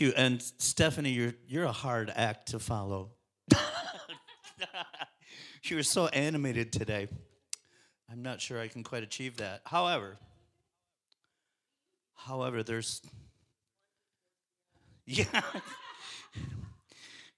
[0.00, 0.12] You.
[0.16, 3.10] And Stephanie, you're you're a hard act to follow.
[5.64, 7.08] you were so animated today.
[8.10, 9.62] I'm not sure I can quite achieve that.
[9.66, 10.16] However,
[12.14, 13.02] however, there's
[15.06, 15.42] yeah.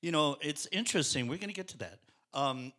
[0.00, 1.28] you know, it's interesting.
[1.28, 1.98] We're going to get to that.
[2.34, 2.72] Um,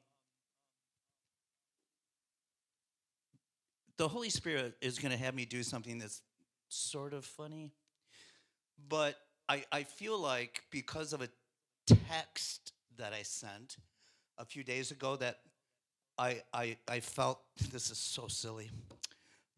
[3.98, 6.22] the Holy Spirit is going to have me do something that's
[6.70, 7.72] sort of funny,
[8.90, 9.16] but
[9.52, 11.28] I, I feel like because of a
[11.86, 13.76] text that I sent
[14.38, 15.40] a few days ago that
[16.18, 17.42] I, I, I felt
[17.74, 18.70] this is so silly.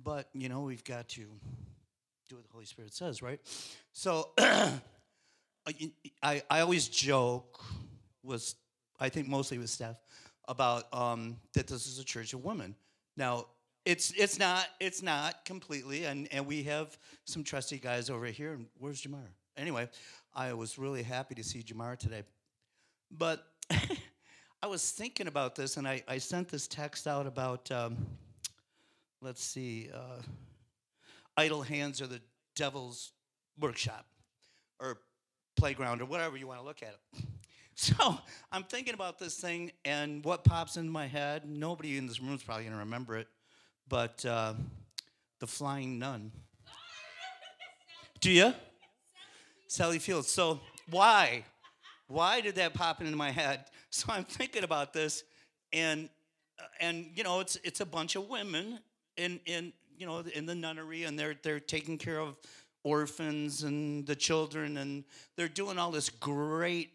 [0.03, 1.21] But, you know, we've got to
[2.27, 3.39] do what the Holy Spirit says, right?
[3.91, 4.81] So I,
[6.23, 7.63] I always joke
[8.23, 8.55] was
[8.99, 10.01] I think mostly with Steph
[10.47, 12.75] about um, that this is a church of women.
[13.15, 13.45] Now
[13.85, 18.53] it's it's not it's not completely, and and we have some trusty guys over here.
[18.53, 19.27] And where's Jamar?
[19.55, 19.87] Anyway,
[20.35, 22.23] I was really happy to see Jamar today.
[23.11, 23.45] But
[24.61, 27.97] I was thinking about this, and I, I sent this text out about, um,
[29.21, 30.21] let's see, uh,
[31.37, 32.21] idle hands are the
[32.55, 33.11] devil's
[33.59, 34.05] workshop
[34.79, 34.97] or
[35.55, 37.23] playground or whatever you want to look at it.
[37.75, 38.19] So
[38.51, 42.35] I'm thinking about this thing, and what pops into my head, nobody in this room
[42.35, 43.27] is probably going to remember it,
[43.87, 44.53] but uh,
[45.39, 46.31] the flying nun.
[48.21, 48.53] Do you?
[49.73, 50.29] Sally Fields.
[50.29, 50.59] So
[50.91, 51.45] why?
[52.07, 53.65] Why did that pop into my head?
[53.95, 55.23] So I'm thinking about this,
[55.71, 56.09] and
[56.59, 58.79] uh, and you know it's it's a bunch of women
[59.17, 62.35] in in you know in the nunnery, and they're they're taking care of
[62.83, 65.03] orphans and the children, and
[65.37, 66.89] they're doing all this great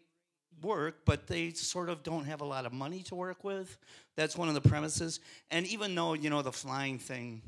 [0.61, 3.77] work, but they sort of don't have a lot of money to work with.
[4.17, 5.21] That's one of the premises.
[5.49, 7.43] And even though you know the flying thing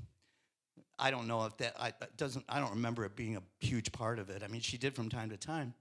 [1.02, 2.46] I don't know if that I, doesn't.
[2.48, 4.44] I don't remember it being a huge part of it.
[4.44, 5.74] I mean, she did from time to time,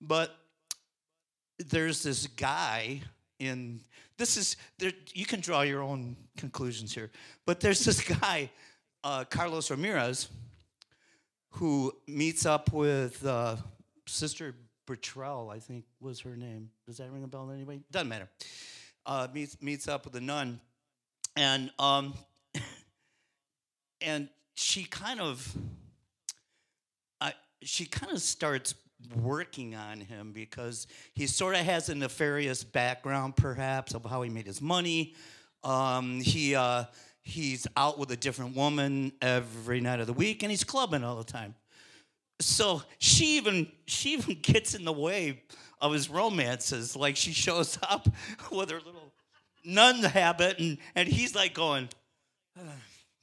[0.00, 0.34] but
[1.58, 3.02] there's this guy
[3.38, 3.80] in
[4.18, 7.10] this is there, you can draw your own conclusions here,
[7.44, 8.50] but there's this guy,
[9.04, 10.28] uh, Carlos Ramirez,
[11.50, 13.56] who meets up with uh,
[14.06, 14.54] Sister
[14.86, 16.70] Bertrille, I think was her name.
[16.86, 17.80] Does that ring a bell anyway?
[17.90, 18.28] Doesn't matter.
[19.04, 20.60] Uh, meets meets up with a nun,
[21.36, 22.14] and um,
[24.00, 25.54] and she kind of
[27.20, 27.30] uh,
[27.62, 28.74] she kind of starts
[29.14, 34.30] working on him because he sort of has a nefarious background perhaps of how he
[34.30, 35.14] made his money.
[35.62, 36.84] Um, he uh,
[37.20, 41.16] he's out with a different woman every night of the week and he's clubbing all
[41.16, 41.54] the time.
[42.40, 45.42] So she even she even gets in the way
[45.80, 46.96] of his romances.
[46.96, 48.08] Like she shows up
[48.50, 49.12] with her little
[49.64, 51.90] nun habit and and he's like going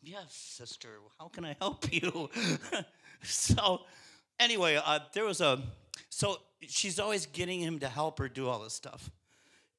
[0.05, 2.29] Yes, sister, how can I help you?
[3.23, 3.81] so,
[4.37, 5.61] anyway, uh, there was a,
[6.09, 9.09] so she's always getting him to help her do all this stuff.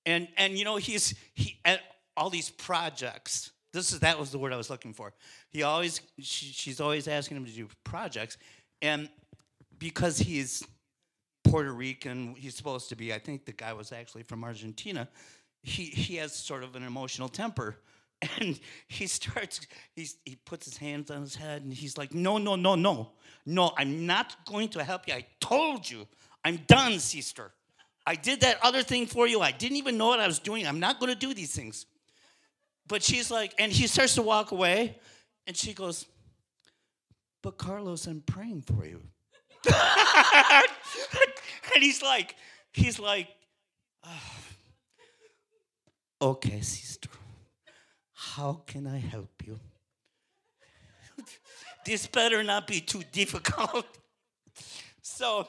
[0.07, 1.81] And, and you know, he's, he, at
[2.17, 5.13] all these projects, this is, that was the word I was looking for.
[5.51, 8.39] He always, she, she's always asking him to do projects.
[8.81, 9.11] And
[9.79, 10.65] because he's
[11.43, 15.07] Puerto Rican, he's supposed to be, I think the guy was actually from Argentina,
[15.63, 17.77] he, he has sort of an emotional temper
[18.41, 18.59] and
[18.89, 19.61] he starts
[19.95, 23.13] he's, he puts his hands on his head and he's like no no no no.
[23.47, 25.15] No i'm not going to help you.
[25.15, 26.07] I told you.
[26.47, 27.53] I'm done sister.
[28.07, 29.41] I did that other thing for you.
[29.41, 30.67] I didn't even know what i was doing.
[30.67, 31.87] I'm not going to do these things.
[32.87, 34.99] But she's like and he starts to walk away
[35.47, 36.07] and she goes
[37.43, 39.03] but carlos i'm praying for you.
[41.75, 42.37] And he's like
[42.73, 43.29] he's like
[44.05, 44.33] oh,
[46.23, 47.09] okay sister
[48.33, 49.61] how can I help you?
[51.87, 53.87] this better not be too difficult.
[55.03, 55.47] so,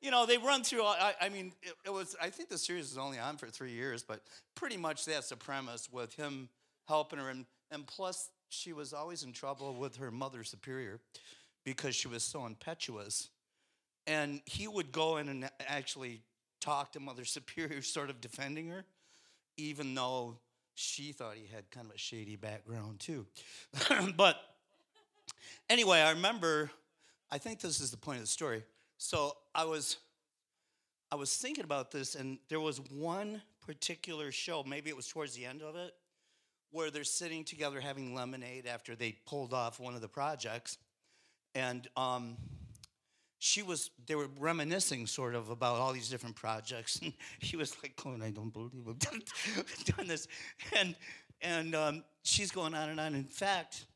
[0.00, 2.90] you know, they run through, I, I mean, it, it, was, I think the series
[2.90, 4.22] was only on for three years, but
[4.54, 6.48] pretty much that's the premise with him
[6.88, 7.28] helping her.
[7.28, 11.00] And, and plus, she was always in trouble with her mother superior
[11.64, 13.30] because she was so impetuous.
[14.06, 16.22] And he would go in and actually
[16.60, 18.84] talk to Mother Superior, sort of defending her,
[19.56, 20.38] even though
[20.74, 23.26] she thought he had kind of a shady background too.
[24.16, 24.36] but
[25.68, 26.70] anyway, I remember,
[27.30, 28.62] I think this is the point of the story.
[28.98, 29.98] So I was,
[31.10, 35.34] I was thinking about this, and there was one particular show, maybe it was towards
[35.34, 35.94] the end of it,
[36.70, 40.78] where they're sitting together having lemonade after they pulled off one of the projects.
[41.54, 42.36] And um,
[43.44, 47.00] she was, they were reminiscing sort of about all these different projects.
[47.02, 50.28] And she was like, oh, I don't believe I'm doing this.
[50.78, 50.94] And,
[51.40, 53.16] and um, she's going on and on.
[53.16, 53.86] In fact,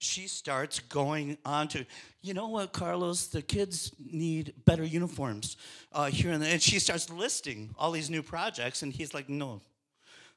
[0.00, 1.86] she starts going on to,
[2.20, 5.56] you know what, Carlos, the kids need better uniforms
[5.94, 6.52] uh, here and there.
[6.52, 9.62] And she starts listing all these new projects, and he's like, no,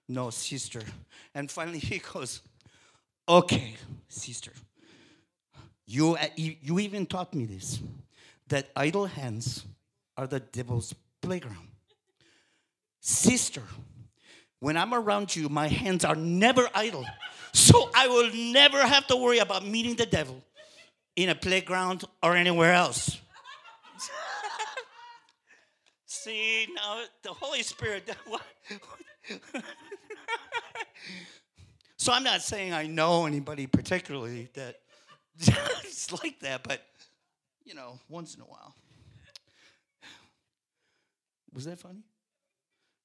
[0.08, 0.84] no, sister.
[1.36, 2.42] And finally he goes,
[3.28, 3.76] okay,
[4.08, 4.54] sister,
[5.86, 7.82] you, you even taught me this,
[8.54, 9.66] that idle hands
[10.16, 11.70] are the devil's playground.
[13.00, 13.64] Sister,
[14.60, 17.04] when I'm around you, my hands are never idle.
[17.52, 20.40] So I will never have to worry about meeting the devil
[21.16, 23.20] in a playground or anywhere else.
[26.06, 28.44] See, now the Holy Spirit, what?
[31.98, 34.76] so I'm not saying I know anybody particularly that
[35.40, 36.80] it's like that, but
[37.66, 38.76] you know, once in a while.
[41.54, 42.04] Was that funny?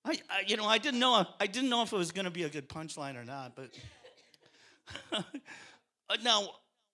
[0.05, 2.31] I, I you know, I didn't know I didn't know if it was going to
[2.31, 3.70] be a good punchline or not, but
[5.12, 5.22] uh,
[6.25, 6.49] now,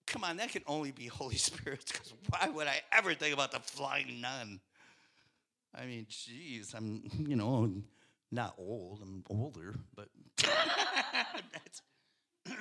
[0.07, 3.53] come on, that can only be Holy Spirit because why would I ever think about
[3.53, 4.61] the flying nun?
[5.75, 7.73] I mean, geez, I'm, you know,
[8.31, 10.09] not old, I'm older, but
[10.43, 11.83] that's.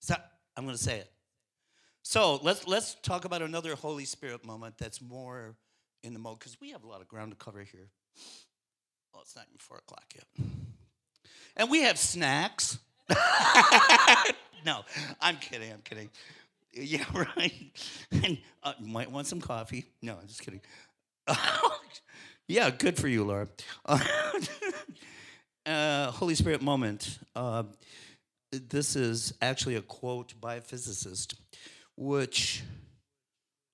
[0.00, 0.16] so
[0.56, 1.10] I'm going to say it.
[2.02, 5.56] So let's let's talk about another Holy Spirit moment that's more
[6.02, 7.88] in the mode because we have a lot of ground to cover here.
[9.12, 10.46] Well, it's not even four o'clock yet.
[11.56, 12.78] And we have snacks.
[14.66, 14.80] no,
[15.20, 15.72] I'm kidding.
[15.72, 16.10] I'm kidding.
[16.72, 17.04] Yeah,
[17.36, 17.52] right.
[18.10, 19.86] And uh, might want some coffee.
[20.02, 20.60] No, I'm just kidding.
[22.48, 23.48] yeah, good for you, Laura.
[25.66, 27.18] Uh, Holy Spirit moment.
[27.34, 27.62] Uh,
[28.58, 31.34] this is actually a quote by a physicist,
[31.96, 32.62] which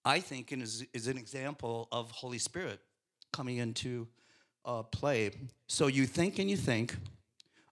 [0.05, 2.81] I think is, is an example of Holy Spirit
[3.33, 4.09] coming into
[4.65, 5.31] uh, play.
[5.67, 6.97] So you think and you think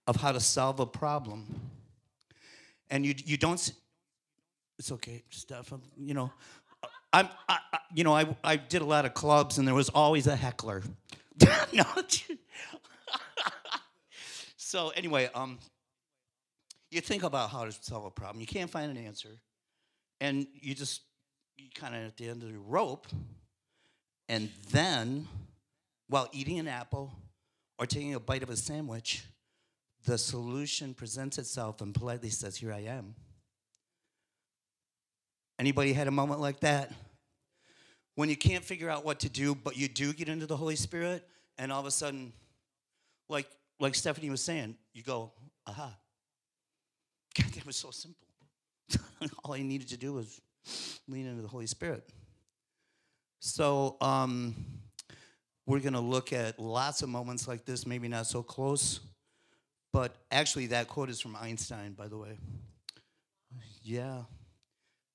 [0.07, 1.59] of how to solve a problem,
[2.89, 3.73] and you you don't.
[4.77, 5.73] It's okay, stuff.
[5.97, 6.31] You know,
[7.13, 7.27] I'm.
[7.47, 10.27] I, I, you know, I I did a lot of clubs, and there was always
[10.27, 10.83] a heckler.
[11.73, 11.83] no.
[14.57, 15.59] so anyway, um,
[16.91, 18.41] you think about how to solve a problem.
[18.41, 19.39] You can't find an answer,
[20.19, 21.01] and you just
[21.57, 23.07] you kind of at the end of the rope,
[24.29, 25.27] and then,
[26.07, 27.11] while eating an apple
[27.79, 29.23] or taking a bite of a sandwich,
[30.05, 33.15] the solution presents itself and politely says, Here I am.
[35.57, 36.93] Anybody had a moment like that?
[38.15, 40.75] When you can't figure out what to do, but you do get into the Holy
[40.75, 41.27] Spirit,
[41.57, 42.31] and all of a sudden,
[43.29, 43.47] like,
[43.79, 45.31] like Stephanie was saying, you go,
[45.65, 45.97] aha.
[47.37, 48.27] God, that was so simple.
[49.43, 50.41] all I needed to do was
[51.07, 52.03] lean into the Holy Spirit.
[53.39, 54.55] So, um,
[55.65, 58.99] we're going to look at lots of moments like this, maybe not so close,
[59.93, 62.37] but actually, that quote is from Einstein, by the way.
[63.81, 64.23] Yeah.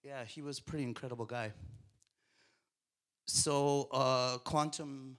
[0.02, 1.52] Yeah, he was a pretty incredible guy.
[3.26, 5.16] So, uh, quantum,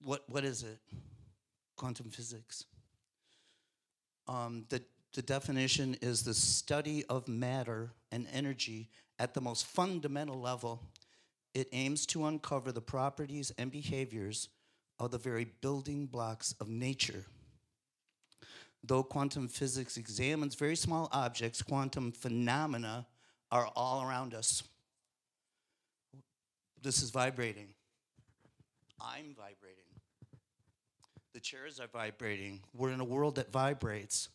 [0.00, 0.78] what, what is it?
[1.76, 2.66] Quantum physics.
[4.26, 4.82] Um, the
[5.14, 10.82] the definition is the study of matter and energy at the most fundamental level.
[11.54, 14.48] It aims to uncover the properties and behaviors
[14.98, 17.24] of the very building blocks of nature.
[18.82, 23.06] Though quantum physics examines very small objects, quantum phenomena
[23.52, 24.64] are all around us.
[26.82, 27.68] This is vibrating.
[29.00, 29.83] I'm vibrating.
[31.44, 32.60] Chairs are vibrating.
[32.72, 34.30] We're in a world that vibrates.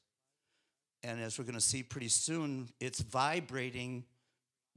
[1.02, 4.04] And as we're going to see pretty soon, it's vibrating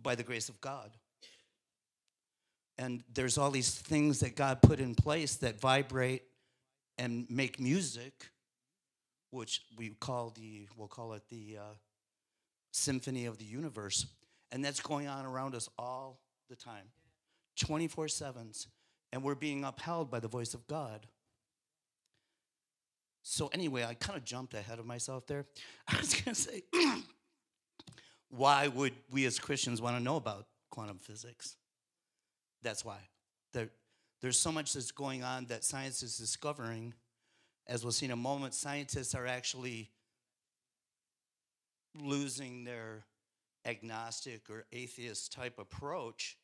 [0.01, 0.93] by the grace of God.
[2.79, 6.23] And there's all these things that God put in place that vibrate
[6.97, 8.31] and make music,
[9.31, 11.75] which we call the, we'll call it the uh,
[12.73, 14.07] symphony of the universe.
[14.51, 16.87] And that's going on around us all the time,
[17.61, 18.69] 24 7s.
[19.13, 21.07] And we're being upheld by the voice of God.
[23.23, 25.47] So anyway, I kind of jumped ahead of myself there.
[25.89, 26.63] I was going to say,
[28.31, 31.57] why would we as Christians want to know about quantum physics?
[32.63, 32.99] That's why.
[33.53, 33.69] There,
[34.21, 36.95] there's so much that's going on that science is discovering.
[37.67, 39.91] As we'll see in a moment, scientists are actually
[42.01, 43.05] losing their
[43.65, 46.37] agnostic or atheist type approach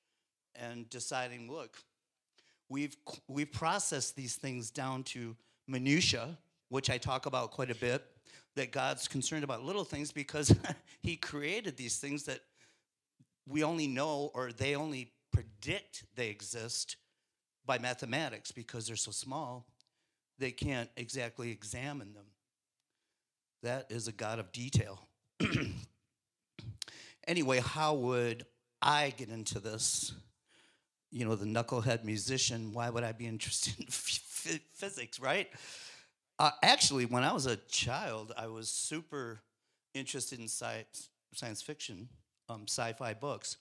[0.54, 1.78] and deciding, look,
[2.68, 8.04] we've we've processed these things down to minutia, which I talk about quite a bit.
[8.56, 10.52] That God's concerned about little things because
[11.02, 12.40] He created these things that
[13.46, 16.96] we only know or they only predict they exist
[17.64, 19.66] by mathematics because they're so small,
[20.38, 22.26] they can't exactly examine them.
[23.62, 25.08] That is a God of detail.
[27.26, 28.46] anyway, how would
[28.80, 30.12] I get into this?
[31.10, 35.48] You know, the knucklehead musician, why would I be interested in physics, right?
[36.38, 39.40] Uh, actually, when I was a child, I was super
[39.92, 42.08] interested in science, science fiction,
[42.48, 43.56] um, sci fi books.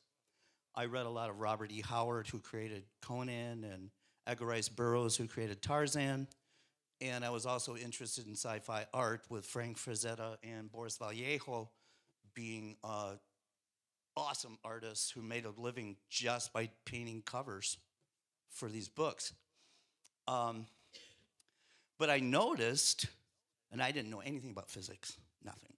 [0.76, 1.82] I read a lot of Robert E.
[1.82, 3.90] Howard, who created Conan, and
[4.28, 6.28] Edgar Rice Burroughs, who created Tarzan.
[7.02, 11.70] And I was also interested in sci fi art with Frank Frazetta and Boris Vallejo
[12.36, 13.14] being uh,
[14.16, 17.78] awesome artists who made a living just by painting covers
[18.52, 19.34] for these books.
[20.28, 20.68] Um,
[21.98, 23.08] but I noticed,
[23.72, 25.74] and I didn't know anything about physics, nothing.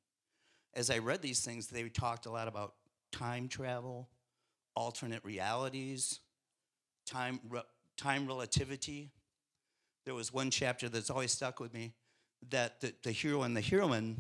[0.74, 2.76] As I read these things, they talked a lot about
[3.12, 4.10] time travel,
[4.76, 6.20] alternate realities,
[7.06, 7.62] time, re-
[7.98, 9.12] time relativity,
[10.10, 11.94] there was one chapter that's always stuck with me
[12.50, 14.18] that the, the hero and the heroine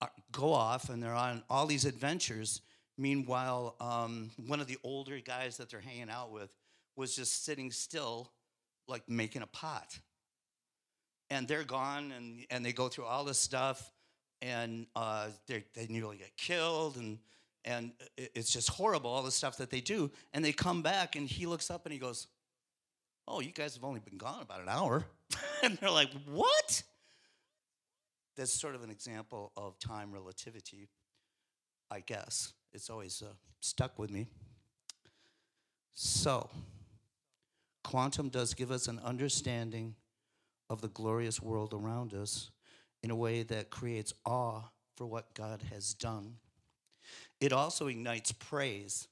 [0.00, 2.60] are, go off and they're on all these adventures.
[2.96, 6.54] Meanwhile, um, one of the older guys that they're hanging out with
[6.94, 8.30] was just sitting still,
[8.86, 9.98] like making a pot.
[11.30, 13.90] And they're gone and, and they go through all this stuff
[14.42, 17.18] and uh, they nearly get killed and,
[17.64, 20.10] and it's just horrible, all the stuff that they do.
[20.34, 22.26] And they come back and he looks up and he goes,
[23.26, 25.06] Oh, you guys have only been gone about an hour.
[25.62, 26.82] and they're like, What?
[28.36, 30.88] That's sort of an example of time relativity,
[31.90, 32.52] I guess.
[32.72, 34.26] It's always uh, stuck with me.
[35.94, 36.50] So,
[37.84, 39.94] quantum does give us an understanding
[40.74, 42.50] of the glorious world around us
[43.02, 44.60] in a way that creates awe
[44.96, 46.34] for what God has done.
[47.40, 49.08] It also ignites praise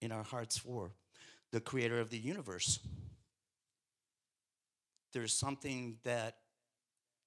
[0.00, 0.92] in our hearts for
[1.52, 2.80] the creator of the universe
[5.14, 6.36] there's something that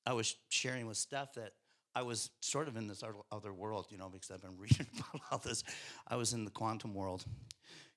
[0.05, 1.53] I was sharing with Steph that
[1.95, 5.21] I was sort of in this other world, you know, because I've been reading about
[5.31, 5.63] all this.
[6.07, 7.25] I was in the quantum world,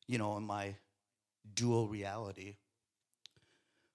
[0.07, 0.77] you know, in my
[1.53, 2.57] dual reality.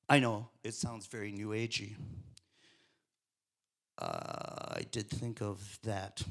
[0.08, 1.96] I know it sounds very new agey.
[3.98, 6.22] Uh, I did think of that.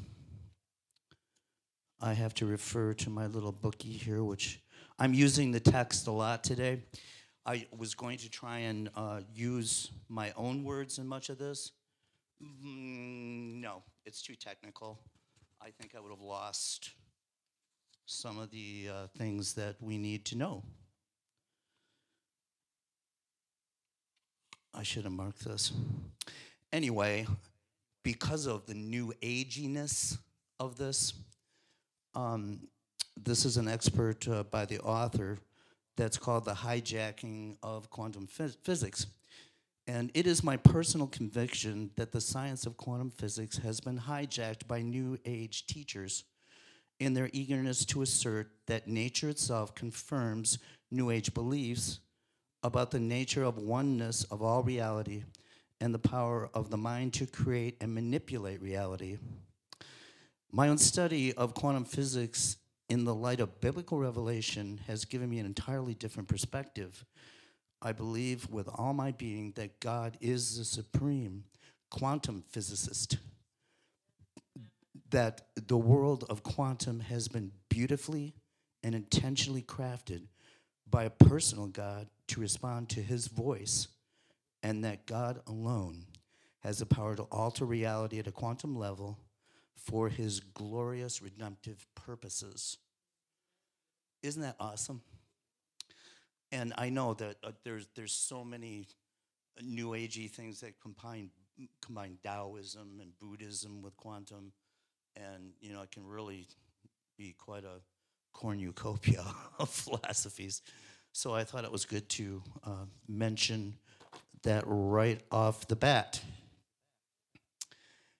[2.01, 4.61] I have to refer to my little bookie here, which
[4.99, 6.83] I'm using the text a lot today.
[7.47, 11.73] I was going to try and uh, use my own words in much of this.
[12.43, 15.01] Mm, no, it's too technical.
[15.61, 16.91] I think I would have lost
[18.07, 20.63] some of the uh, things that we need to know.
[24.75, 25.73] I should have marked this.
[26.73, 27.27] Anyway,
[28.03, 30.19] because of the new aginess
[30.59, 31.15] of this,
[32.15, 32.59] um,
[33.17, 35.39] this is an expert uh, by the author
[35.97, 39.07] that's called The Hijacking of Quantum Phys- Physics.
[39.87, 44.67] And it is my personal conviction that the science of quantum physics has been hijacked
[44.67, 46.25] by New Age teachers
[46.99, 50.59] in their eagerness to assert that nature itself confirms
[50.91, 52.01] New Age beliefs
[52.65, 55.23] about the nature of oneness of all reality
[55.81, 59.19] and the power of the mind to create and manipulate reality.
[60.51, 62.57] My own study of quantum physics
[62.89, 67.05] in the light of biblical revelation, has given me an entirely different perspective.
[67.81, 71.45] I believe with all my being that God is the supreme
[71.91, 73.19] quantum physicist,
[75.11, 78.35] that the world of quantum has been beautifully
[78.83, 80.27] and intentionally crafted
[80.89, 83.89] by a personal God to respond to his voice,
[84.63, 86.07] and that God alone
[86.61, 89.19] has the power to alter reality at a quantum level
[89.77, 92.79] for his glorious redemptive purposes.
[94.23, 95.03] Isn't that awesome?
[96.51, 98.87] And I know that uh, there's there's so many
[99.61, 101.31] new agey things that combine
[101.83, 104.53] combine Taoism and Buddhism with quantum,
[105.17, 106.47] and you know it can really
[107.19, 107.81] be quite a
[108.35, 109.25] cornucopia
[109.59, 110.61] of philosophies.
[111.13, 113.79] So I thought it was good to uh, mention
[114.43, 116.21] that right off the bat.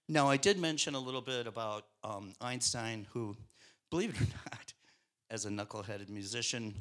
[0.09, 3.37] Now, I did mention a little bit about um, Einstein, who,
[3.91, 4.73] believe it or not,
[5.31, 6.75] as a knuckleheaded musician,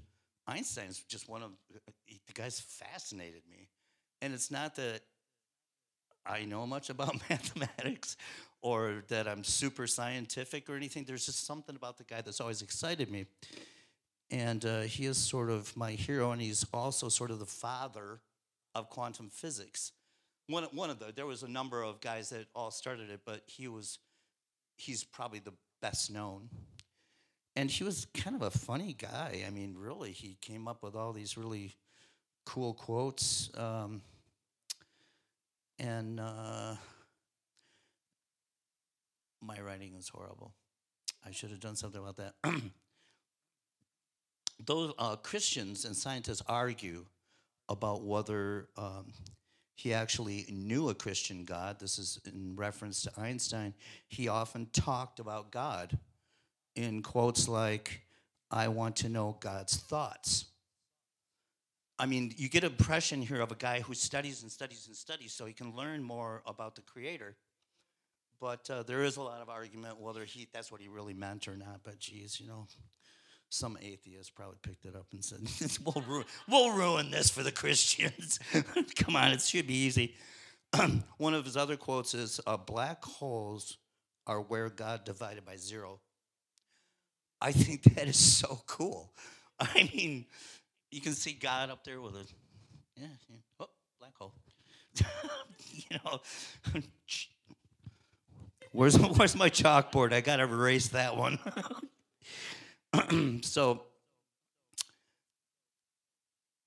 [0.47, 1.51] Einstein's just one of
[2.07, 3.69] the guys fascinated me.
[4.21, 5.01] And it's not that
[6.25, 8.17] I know much about mathematics
[8.63, 11.03] or that I'm super scientific or anything.
[11.03, 13.25] There's just something about the guy that's always excited me.
[14.31, 18.21] And uh, he is sort of my hero, and he's also sort of the father
[18.73, 19.91] of quantum physics.
[20.47, 23.41] One, one of the, there was a number of guys that all started it, but
[23.45, 23.99] he was,
[24.77, 26.49] he's probably the best known.
[27.55, 29.43] And he was kind of a funny guy.
[29.45, 31.75] I mean, really, he came up with all these really
[32.45, 33.51] cool quotes.
[33.55, 34.01] Um,
[35.79, 36.75] and uh,
[39.45, 40.53] my writing is horrible.
[41.25, 42.33] I should have done something about that.
[44.65, 47.05] Those uh, Christians and scientists argue
[47.69, 49.13] about whether um,
[49.75, 51.79] he actually knew a Christian God.
[51.79, 53.73] This is in reference to Einstein.
[54.07, 55.97] He often talked about God
[56.75, 58.01] in quotes like,
[58.51, 60.45] I want to know God's thoughts.
[61.97, 64.95] I mean, you get an impression here of a guy who studies and studies and
[64.95, 67.35] studies so he can learn more about the Creator.
[68.43, 71.47] But uh, there is a lot of argument whether he that's what he really meant
[71.47, 71.79] or not.
[71.81, 72.67] But geez, you know,
[73.47, 75.39] some atheist probably picked it up and said,
[75.85, 78.39] "We'll, ru- we'll ruin this for the Christians."
[78.97, 80.15] Come on, it should be easy.
[81.17, 83.77] One of his other quotes is, uh, "Black holes
[84.27, 86.01] are where God divided by zero.
[87.39, 89.13] I think that is so cool.
[89.61, 90.25] I mean,
[90.91, 92.25] you can see God up there with a,
[92.99, 93.37] yeah, yeah.
[93.61, 93.69] oh,
[93.99, 94.33] black hole.
[95.71, 96.19] you know,
[98.73, 100.11] where's where's my chalkboard?
[100.11, 101.39] I gotta erase that one.
[103.43, 103.83] so,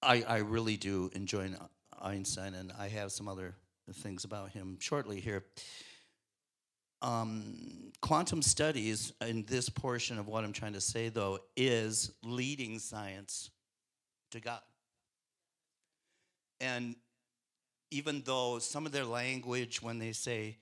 [0.02, 1.50] I I really do enjoy
[2.00, 3.54] Einstein, and I have some other
[3.92, 5.44] things about him shortly here.
[7.02, 12.78] Um, quantum studies, in this portion of what I'm trying to say, though, is leading
[12.78, 13.50] science
[14.30, 14.60] to God.
[16.60, 16.96] And
[17.90, 20.56] even though some of their language, when they say,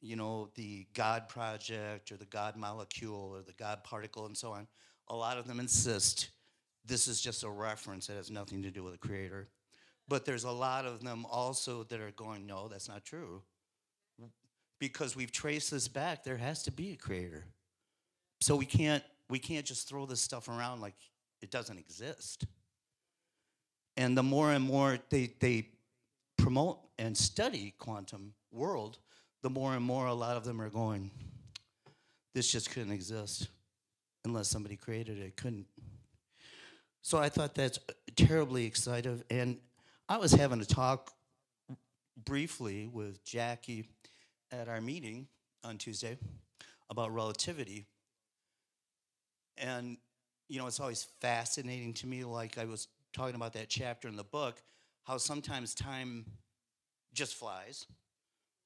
[0.00, 4.52] you know, the God project or the God molecule or the God particle and so
[4.52, 4.66] on,
[5.08, 6.30] a lot of them insist
[6.84, 9.48] this is just a reference, it has nothing to do with the creator.
[10.08, 13.42] But there's a lot of them also that are going, no, that's not true.
[14.78, 17.44] Because we've traced this back there has to be a creator.
[18.40, 20.94] So we can't we can't just throw this stuff around like
[21.42, 22.46] it doesn't exist.
[23.96, 25.68] And the more and more they they
[26.38, 28.98] promote and study quantum world
[29.42, 31.10] the more and more a lot of them are going
[32.34, 33.48] this just couldn't exist
[34.24, 35.66] unless somebody created it, it couldn't.
[37.02, 37.78] So i thought that's
[38.16, 39.22] terribly exciting.
[39.30, 39.58] And
[40.08, 41.12] i was having a talk
[42.24, 43.88] briefly with jackie
[44.52, 45.26] at our meeting
[45.64, 46.18] on Tuesday
[46.90, 47.86] about relativity.
[49.56, 49.96] And,
[50.48, 54.16] you know, it's always fascinating to me, like I was talking about that chapter in
[54.16, 54.62] the book,
[55.04, 56.24] how sometimes time
[57.12, 57.86] just flies,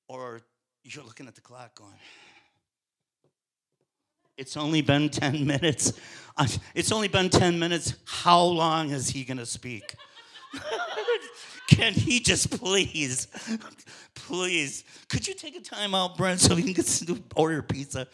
[0.08, 0.40] or
[0.84, 1.98] you're looking at the clock going,
[4.36, 5.92] it's only been 10 minutes.
[6.74, 7.94] It's only been 10 minutes.
[8.04, 9.94] How long is he going to speak?
[11.68, 13.26] Can he just please,
[14.14, 18.06] please, could you take a time out, Brent, so we can get some, order pizza?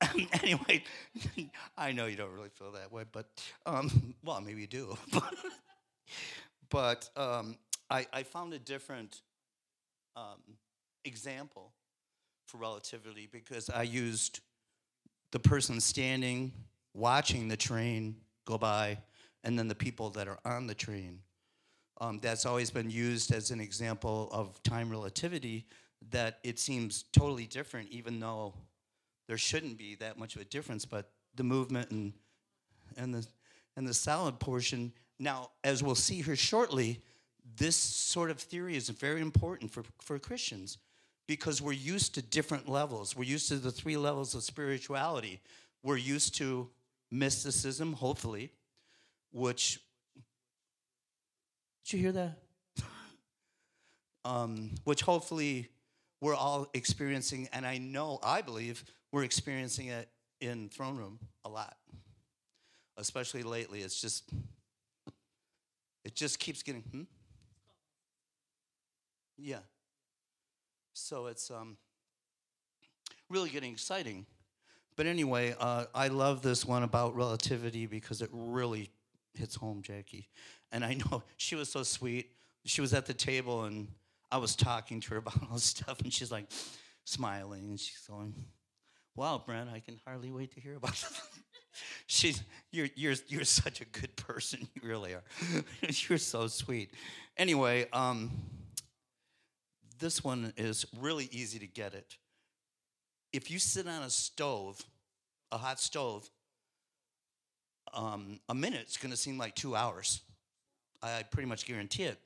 [0.42, 0.84] anyway,
[1.76, 3.26] I know you don't really feel that way, but
[3.64, 4.96] um, well, maybe you do.
[6.68, 7.56] but um,
[7.88, 9.22] I, I, found a different
[10.14, 10.38] um,
[11.04, 11.72] example
[12.48, 14.40] for relativity because I used
[15.32, 16.52] the person standing,
[16.94, 18.98] watching the train go by,
[19.44, 21.20] and then the people that are on the train.
[22.00, 25.66] Um, that's always been used as an example of time relativity
[26.10, 28.54] that it seems totally different even though
[29.26, 32.12] there shouldn't be that much of a difference but the movement and
[32.96, 33.26] and the
[33.76, 34.92] and the solid portion.
[35.18, 37.02] Now as we'll see here shortly
[37.56, 40.78] this sort of theory is very important for, for christians
[41.28, 45.40] because we're used to different levels we're used to the three levels of spirituality
[45.84, 46.68] we're used to
[47.10, 48.50] mysticism hopefully
[49.30, 49.80] which
[51.88, 52.38] did you hear that?
[54.26, 55.70] um, which hopefully
[56.20, 60.06] we're all experiencing, and I know, I believe, we're experiencing it
[60.42, 61.76] in Throne Room a lot.
[62.98, 64.30] Especially lately, it's just,
[66.04, 67.02] it just keeps getting, hmm?
[69.38, 69.60] Yeah.
[70.98, 71.76] So it's um,
[73.30, 74.26] really getting exciting.
[74.96, 78.90] But anyway, uh, I love this one about relativity because it really
[79.34, 80.28] hits home, Jackie.
[80.72, 82.32] And I know she was so sweet.
[82.64, 83.88] She was at the table and
[84.30, 86.46] I was talking to her about all this stuff, and she's like
[87.04, 88.34] smiling and she's going,
[89.14, 91.02] Wow, Brent, I can hardly wait to hear about
[92.06, 94.68] she's you're you're you're such a good person.
[94.74, 95.24] You really are.
[95.82, 96.92] you're so sweet.
[97.36, 98.30] Anyway, um,
[99.98, 102.16] this one is really easy to get it.
[103.32, 104.82] if you sit on a stove,
[105.52, 106.28] a hot stove,
[107.92, 110.22] um, a minute's going to seem like two hours.
[111.02, 112.18] I pretty much guarantee it.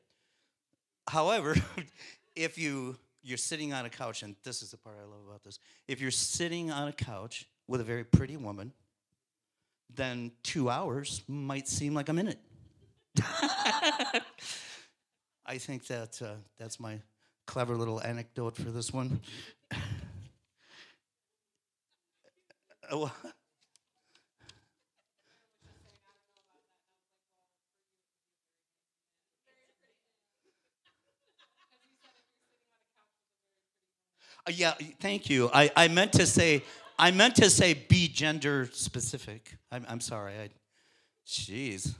[1.08, 1.56] However,
[2.36, 5.44] if you you're sitting on a couch, and this is the part I love about
[5.44, 5.58] this.
[5.86, 8.72] If you're sitting on a couch with a very pretty woman,
[9.94, 12.40] then two hours might seem like a minute.
[15.46, 16.98] I think that uh, that's my
[17.52, 19.20] clever little anecdote for this one.
[22.90, 23.08] Uh,
[34.50, 35.48] yeah, thank you.
[35.54, 36.62] I, I meant to say
[36.98, 39.56] I meant to say be gender specific.
[39.70, 40.34] I'm, I'm sorry.
[40.34, 40.50] I,
[41.26, 41.94] jeez.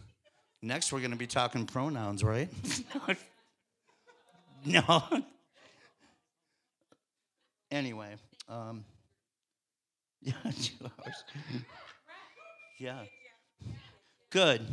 [0.61, 2.51] Next, we're going to be talking pronouns, right?
[4.67, 5.03] no.
[7.73, 8.15] anyway,
[8.49, 8.85] um,
[10.23, 11.25] yeah, two hours.
[12.79, 13.03] yeah.
[14.31, 14.65] Good.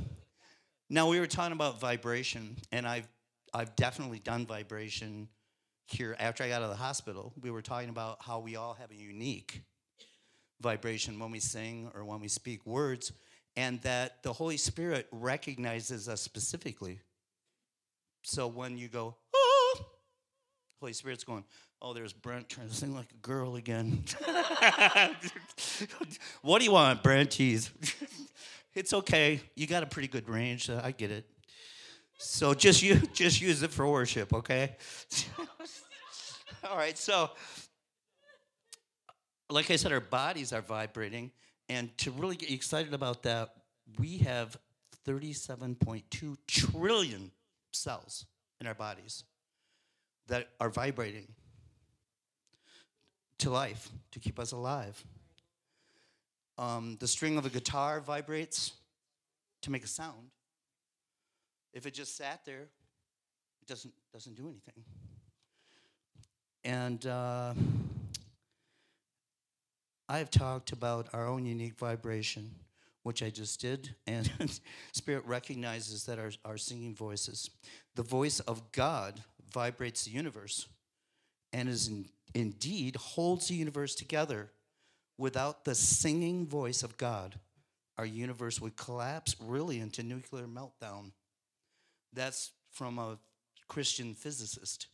[0.90, 3.08] Now we were talking about vibration, and I've
[3.54, 5.30] I've definitely done vibration
[5.92, 8.76] here after I got out of the hospital, we were talking about how we all
[8.76, 9.64] have a unique
[10.62, 13.12] vibration when we sing or when we speak words,
[13.56, 17.00] and that the Holy Spirit recognizes us specifically.
[18.24, 19.86] So when you go, oh,
[20.80, 21.44] Holy Spirit's going,
[21.82, 24.04] oh, there's Brent trying to sing like a girl again.
[26.42, 27.30] what do you want, Brent?
[27.32, 27.70] Jeez.
[28.74, 29.40] it's okay.
[29.56, 30.66] You got a pretty good range.
[30.66, 31.26] So I get it.
[32.18, 34.76] So just you just use it for worship, okay?
[36.70, 36.98] All right.
[36.98, 37.32] So
[39.50, 41.32] like I said, our bodies are vibrating,
[41.70, 43.54] and to really get excited about that,
[43.98, 44.58] we have
[45.08, 47.32] 37.2 trillion
[47.72, 48.26] cells
[48.62, 49.24] in our bodies
[50.28, 51.28] that are vibrating
[53.40, 55.04] to life to keep us alive.
[56.58, 58.74] Um, the string of a guitar vibrates
[59.62, 60.32] to make a sound.
[61.74, 62.68] If it just sat there,
[63.62, 64.84] it doesn't, doesn't do anything.
[66.64, 67.54] And uh,
[70.10, 72.52] I've talked about our own unique vibration,
[73.04, 74.30] which I just did, and
[74.92, 77.50] Spirit recognizes that our, our singing voices,
[77.96, 79.22] the voice of God
[79.54, 80.68] vibrates the universe
[81.54, 84.52] and is in, indeed holds the universe together.
[85.18, 87.40] Without the singing voice of God,
[87.98, 91.12] our universe would collapse really into nuclear meltdown.
[92.14, 93.18] That's from a
[93.68, 94.88] Christian physicist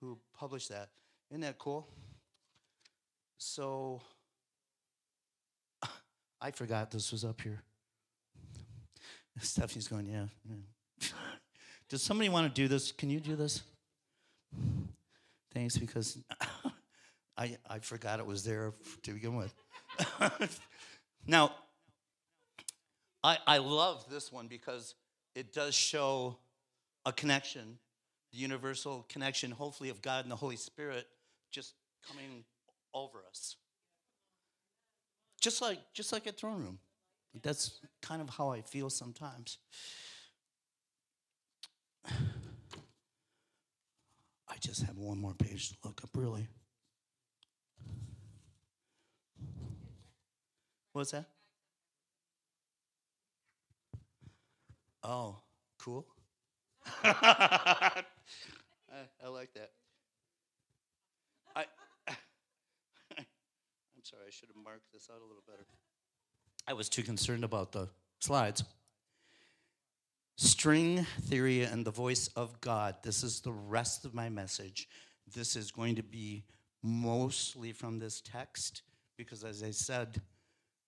[0.00, 0.90] who published that.
[1.30, 1.88] Isn't that cool?
[3.38, 4.00] So
[6.40, 7.62] I forgot this was up here.
[9.40, 10.26] Stephanie's going, yeah.
[10.48, 11.08] yeah.
[11.88, 12.92] Does somebody want to do this?
[12.92, 13.62] Can you do this?
[15.52, 16.18] Thanks, because
[17.38, 19.54] I, I forgot it was there to begin with.
[21.26, 21.52] now,
[23.24, 24.94] I, I love this one because
[25.34, 26.38] it does show
[27.06, 27.78] a connection,
[28.32, 31.06] the universal connection, hopefully, of God and the Holy Spirit
[31.50, 31.74] just
[32.08, 32.44] coming
[32.94, 33.56] over us.
[35.40, 36.78] Just like just like at throne room.
[37.42, 39.58] That's kind of how I feel sometimes.
[44.50, 46.48] I just have one more page to look up, really.
[50.92, 51.26] What's that?
[55.02, 55.36] Oh,
[55.78, 56.06] cool.
[57.04, 58.02] I,
[59.24, 59.70] I like that.
[61.54, 61.64] I,
[62.08, 63.24] I'm
[64.02, 65.66] sorry, I should have marked this out a little better.
[66.66, 67.88] I was too concerned about the
[68.20, 68.64] slides.
[70.40, 72.94] String theory and the voice of God.
[73.02, 74.88] This is the rest of my message.
[75.34, 76.44] This is going to be
[76.82, 78.82] mostly from this text
[79.16, 80.22] because, as I said,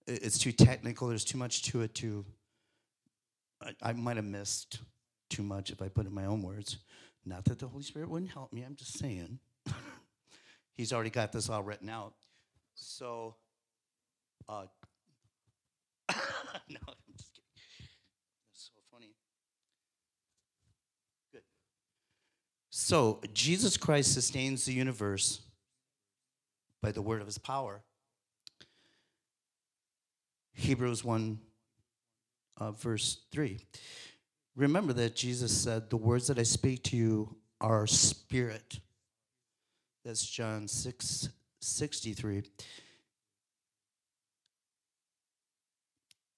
[0.07, 1.09] it's too technical.
[1.09, 2.25] There's too much to it to.
[3.61, 4.79] I, I might have missed
[5.29, 6.79] too much if I put it in my own words.
[7.27, 9.41] Not that the Holy Spirit wouldn't help me, I'm just saying.
[10.75, 12.15] He's already got this all written out.
[12.77, 13.35] So,
[14.49, 14.67] uh,
[16.09, 17.51] no, I'm just kidding.
[18.49, 19.15] That's so funny.
[21.33, 21.43] Good.
[22.91, 25.43] So, Jesus Christ sustains the universe
[26.83, 27.83] by the word of his power.
[30.55, 31.39] Hebrews 1,
[32.57, 33.61] uh, verse 3.
[34.57, 38.81] Remember that Jesus said, The words that I speak to you are spirit.
[40.05, 41.29] That's John 6
[41.61, 42.43] 63.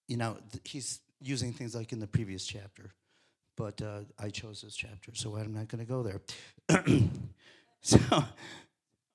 [0.07, 2.91] You know, he's using things like in the previous chapter,
[3.57, 6.21] but uh, I chose this chapter, so I'm not going to go there.
[7.81, 7.99] so,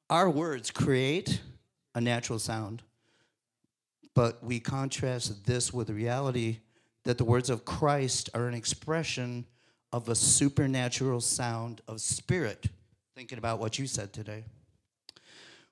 [0.10, 1.42] our words create
[1.96, 2.84] a natural sound.
[4.14, 6.60] But we contrast this with the reality
[7.04, 9.46] that the words of Christ are an expression
[9.94, 12.68] of a supernatural sound of spirit.
[13.16, 14.44] Thinking about what you said today.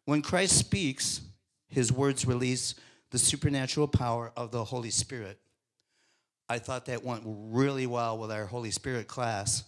[0.05, 1.21] When Christ speaks,
[1.67, 2.75] his words release
[3.11, 5.39] the supernatural power of the Holy Spirit.
[6.47, 9.63] I thought that went really well with our Holy Spirit class.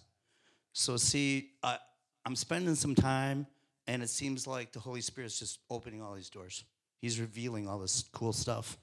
[0.74, 1.78] So, see, I,
[2.26, 3.48] I'm spending some time,
[3.88, 6.63] and it seems like the Holy Spirit's just opening all these doors.
[7.02, 8.78] He's revealing all this cool stuff.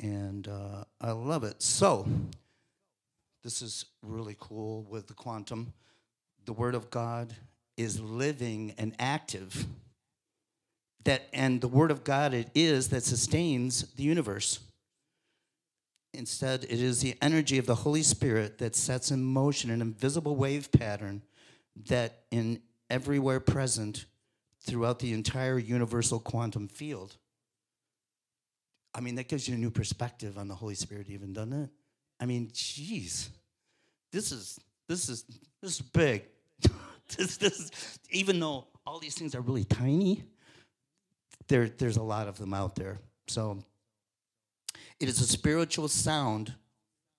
[0.00, 1.62] And uh, I love it.
[1.62, 2.06] So,
[3.42, 5.72] this is really cool with the quantum.
[6.44, 7.32] The Word of God
[7.76, 9.66] is living and active
[11.04, 14.60] that and the word of god it is that sustains the universe
[16.14, 20.36] instead it is the energy of the holy spirit that sets in motion an invisible
[20.36, 21.22] wave pattern
[21.86, 24.06] that in everywhere present
[24.60, 27.16] throughout the entire universal quantum field.
[28.94, 31.70] I mean that gives you a new perspective on the holy spirit even doesn't it?
[32.20, 33.28] I mean jeez.
[34.12, 35.24] This is this is
[35.60, 36.24] this is big.
[37.18, 40.24] This, this even though all these things are really tiny
[41.48, 42.98] there, there's a lot of them out there.
[43.26, 43.58] So
[45.00, 46.54] it is a spiritual sound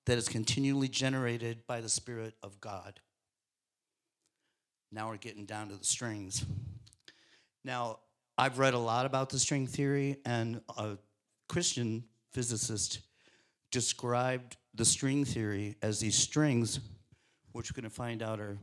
[0.06, 3.00] that is continually generated by the Spirit of God.
[4.92, 6.46] Now we're getting down to the strings.
[7.64, 8.00] Now,
[8.38, 10.98] I've read a lot about the string theory, and a
[11.48, 13.00] Christian physicist
[13.72, 16.80] described the string theory as these strings,
[17.54, 18.58] which we're going to find out are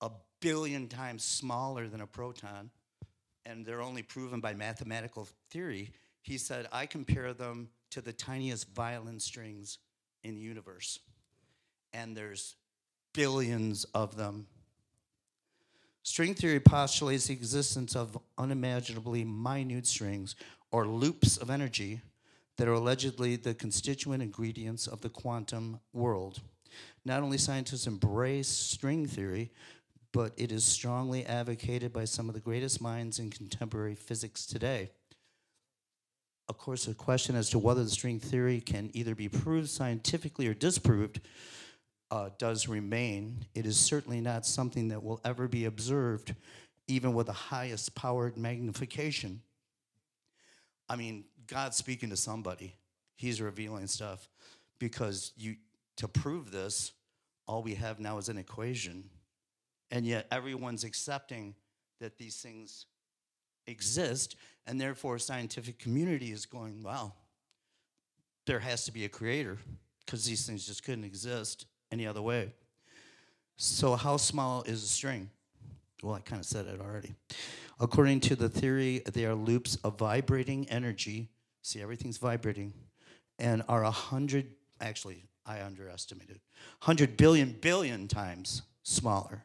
[0.00, 2.70] a billion times smaller than a proton
[3.46, 8.74] and they're only proven by mathematical theory, he said, I compare them to the tiniest
[8.74, 9.78] violin strings
[10.24, 10.98] in the universe.
[11.92, 12.56] And there's
[13.14, 14.46] billions of them.
[16.02, 20.36] String theory postulates the existence of unimaginably minute strings
[20.70, 22.00] or loops of energy
[22.56, 26.40] that are allegedly the constituent ingredients of the quantum world.
[27.04, 29.50] Not only scientists embrace string theory,
[30.12, 34.90] but it is strongly advocated by some of the greatest minds in contemporary physics today.
[36.48, 40.46] Of course, the question as to whether the string theory can either be proved scientifically
[40.46, 41.20] or disproved
[42.10, 43.44] uh, does remain.
[43.54, 46.34] It is certainly not something that will ever be observed,
[46.86, 49.42] even with the highest powered magnification.
[50.88, 52.76] I mean, God's speaking to somebody.
[53.16, 54.28] He's revealing stuff
[54.78, 55.56] because you
[55.96, 56.92] to prove this,
[57.48, 59.08] all we have now is an equation
[59.90, 61.54] and yet everyone's accepting
[62.00, 62.86] that these things
[63.66, 67.12] exist, and therefore scientific community is going, wow,
[68.46, 69.58] there has to be a creator,
[70.04, 72.52] because these things just couldn't exist any other way.
[73.56, 75.30] So how small is a string?
[76.02, 77.14] Well, I kind of said it already.
[77.80, 81.28] According to the theory, they are loops of vibrating energy.
[81.62, 82.72] See, everything's vibrating,
[83.38, 84.46] and are a hundred.
[84.80, 86.40] Actually, I underestimated.
[86.80, 89.44] Hundred billion billion times smaller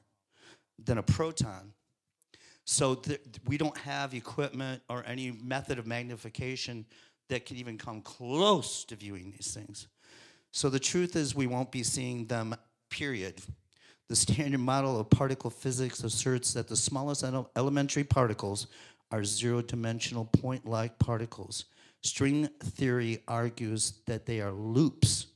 [0.83, 1.73] than a proton.
[2.71, 6.85] So th- we don't have equipment or any method of magnification
[7.27, 9.87] that can even come close to viewing these things.
[10.51, 12.55] So the truth is, we won't be seeing them,
[12.89, 13.41] period.
[14.07, 17.25] The standard model of particle physics asserts that the smallest
[17.57, 18.67] elementary particles
[19.11, 21.65] are zero dimensional point like particles.
[22.03, 25.27] String theory argues that they are loops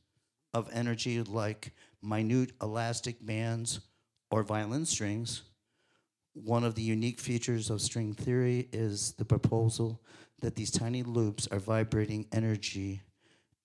[0.54, 3.82] of energy like minute elastic bands
[4.32, 5.42] or violin strings.
[6.36, 10.02] One of the unique features of string theory is the proposal
[10.42, 13.02] that these tiny loops are vibrating energy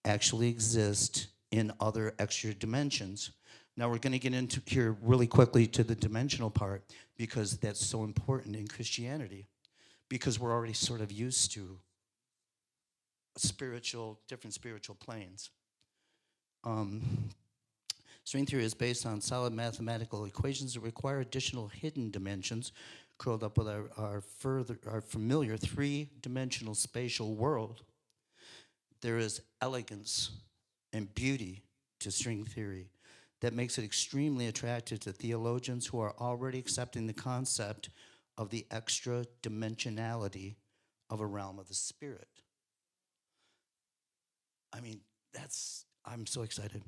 [0.05, 3.33] actually exist in other extra dimensions.
[3.77, 6.85] Now we're going to get into here really quickly to the dimensional part
[7.17, 9.47] because that's so important in Christianity
[10.09, 11.77] because we're already sort of used to
[13.37, 15.51] spiritual different spiritual planes.
[16.63, 17.31] Um,
[18.25, 22.73] String theory is based on solid mathematical equations that require additional hidden dimensions
[23.19, 27.83] curled up with our, our, further, our familiar three-dimensional spatial world.
[29.03, 30.31] There is elegance
[30.93, 31.63] and beauty
[32.01, 32.91] to string theory
[33.41, 37.91] that makes it extremely attractive to theologians who are already accepting the concept
[38.37, 40.55] of the extra dimensionality
[41.09, 42.29] of a realm of the spirit.
[44.73, 45.01] I mean,
[45.33, 46.83] that's, I'm so excited.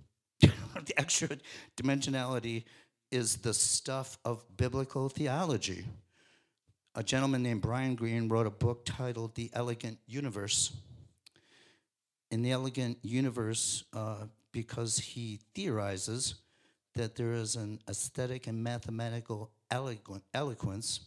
[0.86, 1.28] the extra
[1.76, 2.64] dimensionality
[3.10, 5.84] is the stuff of biblical theology.
[6.94, 10.72] A gentleman named Brian Greene wrote a book titled The Elegant Universe.
[12.30, 16.34] In the Elegant Universe, uh, because he theorizes
[16.94, 21.00] that there is an aesthetic and mathematical eloquence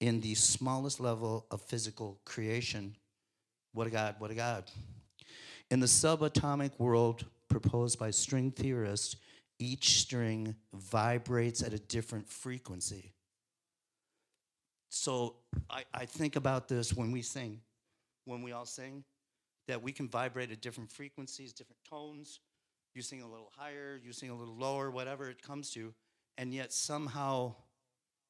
[0.00, 2.94] in the smallest level of physical creation.
[3.72, 4.64] What a God, what a God.
[5.70, 9.16] In the subatomic world proposed by string theorists,
[9.58, 13.12] each string vibrates at a different frequency.
[14.90, 15.36] So
[15.68, 17.60] I, I think about this when we sing,
[18.24, 19.04] when we all sing,
[19.66, 22.40] that we can vibrate at different frequencies, different tones.
[22.94, 25.92] You sing a little higher, you sing a little lower, whatever it comes to,
[26.38, 27.54] and yet somehow,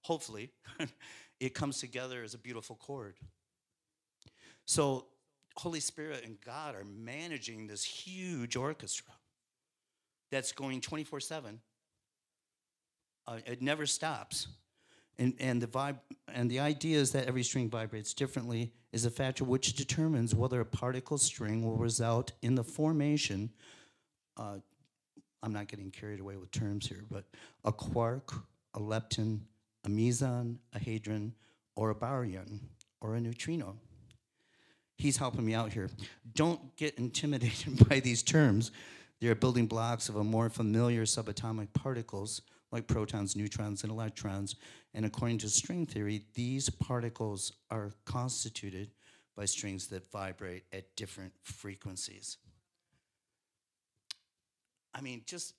[0.03, 0.51] hopefully,
[1.41, 3.17] it comes together as a beautiful chord.
[4.67, 5.07] So,
[5.59, 9.12] Holy Spirit and God are managing this huge orchestra
[10.31, 11.61] that's going 24 7.
[13.27, 14.49] Uh, it never stops.
[15.18, 15.99] And, and, the vibe,
[16.33, 20.61] and the idea is that every string vibrates differently is a factor which determines whether
[20.61, 23.51] a particle string will result in the formation.
[24.37, 24.59] Uh,
[25.42, 27.25] I'm not getting carried away with terms here, but
[27.64, 28.33] a quark,
[28.75, 29.40] a lepton,
[29.85, 31.35] a meson, a hadron,
[31.75, 32.61] or a baryon,
[33.01, 33.77] or a neutrino.
[34.99, 35.89] He's helping me out here.
[36.35, 38.73] Don't get intimidated by these terms.
[39.21, 44.57] They are building blocks of a more familiar subatomic particles like protons, neutrons, and electrons.
[44.93, 48.91] And according to string theory, these particles are constituted
[49.37, 52.37] by strings that vibrate at different frequencies.
[54.93, 55.55] I mean, just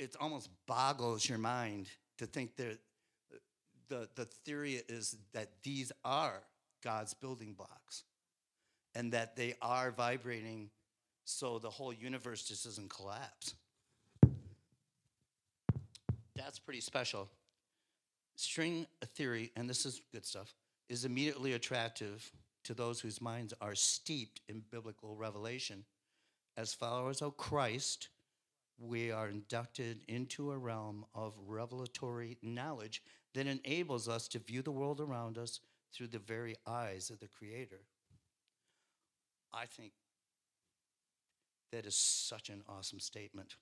[0.00, 1.86] it almost boggles your mind
[2.18, 2.78] to think that
[3.88, 6.42] the, the theory is that these are
[6.82, 8.02] God's building blocks
[8.94, 10.70] and that they are vibrating
[11.24, 13.54] so the whole universe just doesn't collapse.
[16.36, 17.28] That's pretty special.
[18.36, 20.54] String theory, and this is good stuff,
[20.88, 22.30] is immediately attractive
[22.64, 25.84] to those whose minds are steeped in biblical revelation.
[26.56, 28.08] As followers of Christ,
[28.78, 33.02] we are inducted into a realm of revelatory knowledge
[33.34, 35.60] that enables us to view the world around us
[35.92, 37.80] through the very eyes of the Creator.
[39.54, 39.92] I think
[41.72, 43.56] that is such an awesome statement.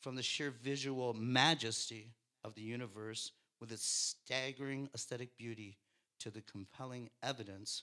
[0.00, 5.76] From the sheer visual majesty of the universe with its staggering aesthetic beauty
[6.20, 7.82] to the compelling evidence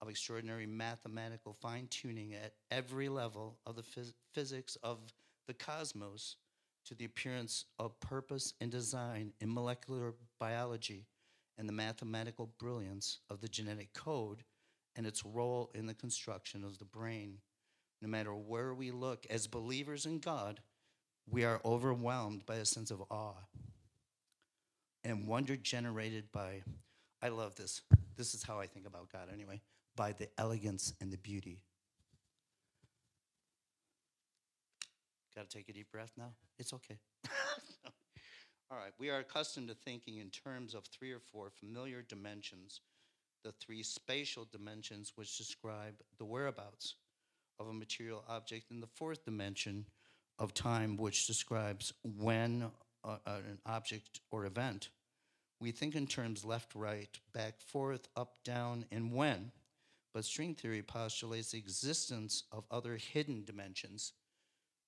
[0.00, 4.98] of extraordinary mathematical fine tuning at every level of the phys- physics of
[5.46, 6.36] the cosmos
[6.84, 11.06] to the appearance of purpose and design in molecular biology
[11.56, 14.42] and the mathematical brilliance of the genetic code
[14.96, 17.38] and its role in the construction of the brain.
[18.00, 20.60] No matter where we look, as believers in God,
[21.28, 23.46] we are overwhelmed by a sense of awe
[25.04, 26.62] and wonder generated by,
[27.22, 27.82] I love this.
[28.16, 29.60] This is how I think about God anyway,
[29.96, 31.62] by the elegance and the beauty.
[35.34, 36.32] Got to take a deep breath now?
[36.58, 36.98] It's okay.
[38.70, 42.80] All right, we are accustomed to thinking in terms of three or four familiar dimensions,
[43.44, 46.96] the three spatial dimensions which describe the whereabouts
[47.58, 49.86] of a material object, and the fourth dimension
[50.38, 52.70] of time, which describes when
[53.04, 54.88] uh, an object or event.
[55.60, 59.52] We think in terms left, right, back, forth, up, down, and when.
[60.12, 64.12] But string theory postulates the existence of other hidden dimensions,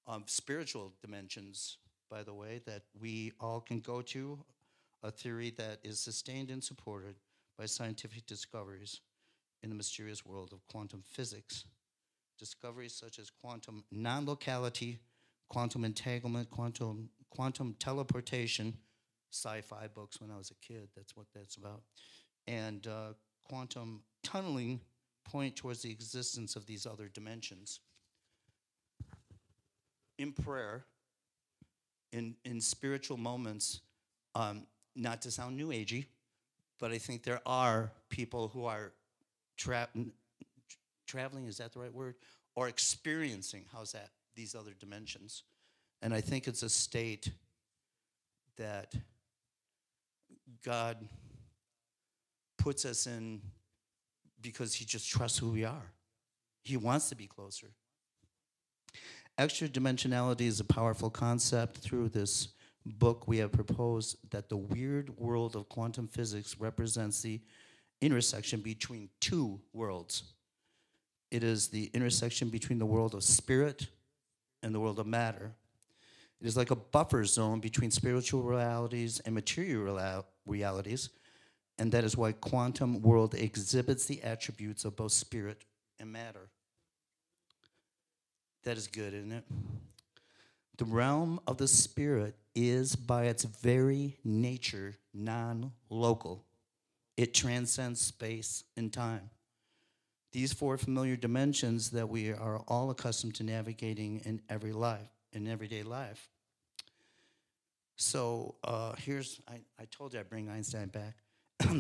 [0.07, 1.79] um, spiritual dimensions,
[2.11, 4.39] by the way, that we all can go to,
[5.03, 7.15] a theory that is sustained and supported
[7.59, 9.01] by scientific discoveries
[9.63, 11.65] in the mysterious world of quantum physics.
[12.39, 14.99] Discoveries such as quantum non locality,
[15.49, 18.75] quantum entanglement, quantum, quantum teleportation,
[19.31, 21.83] sci fi books when I was a kid, that's what that's about,
[22.47, 23.13] and uh,
[23.49, 24.81] quantum tunneling
[25.25, 27.81] point towards the existence of these other dimensions.
[30.19, 30.85] In prayer,
[32.13, 33.81] in, in spiritual moments,
[34.35, 36.07] um, not to sound new agey,
[36.79, 38.93] but I think there are people who are
[39.57, 39.89] tra-
[41.07, 42.17] traveling, is that the right word?
[42.57, 44.11] Or experiencing, how's that?
[44.35, 45.43] These other dimensions.
[46.03, 47.31] And I think it's a state
[48.57, 48.95] that
[50.65, 50.97] God
[52.59, 53.41] puts us in
[54.41, 55.93] because He just trusts who we are.
[56.63, 57.69] He wants to be closer.
[59.37, 61.79] Extra dimensionality is a powerful concept.
[61.79, 62.49] Through this
[62.87, 67.41] book, we have proposed that the weird world of quantum physics represents the
[68.01, 70.25] intersection between two worlds.
[71.31, 73.89] It is the intersection between the world of spirit
[74.63, 75.55] and the world of matter.
[76.41, 81.11] It is like a buffer zone between spiritual realities and material realities,
[81.79, 85.65] and that is why quantum world exhibits the attributes of both spirit
[85.99, 86.51] and matter.
[88.65, 89.45] That is good, isn't it?
[90.77, 96.45] The realm of the spirit is by its very nature non local.
[97.17, 99.31] It transcends space and time.
[100.33, 105.47] These four familiar dimensions that we are all accustomed to navigating in every life, in
[105.47, 106.29] everyday life.
[107.97, 111.15] So uh, here's, I, I told you I'd bring Einstein back.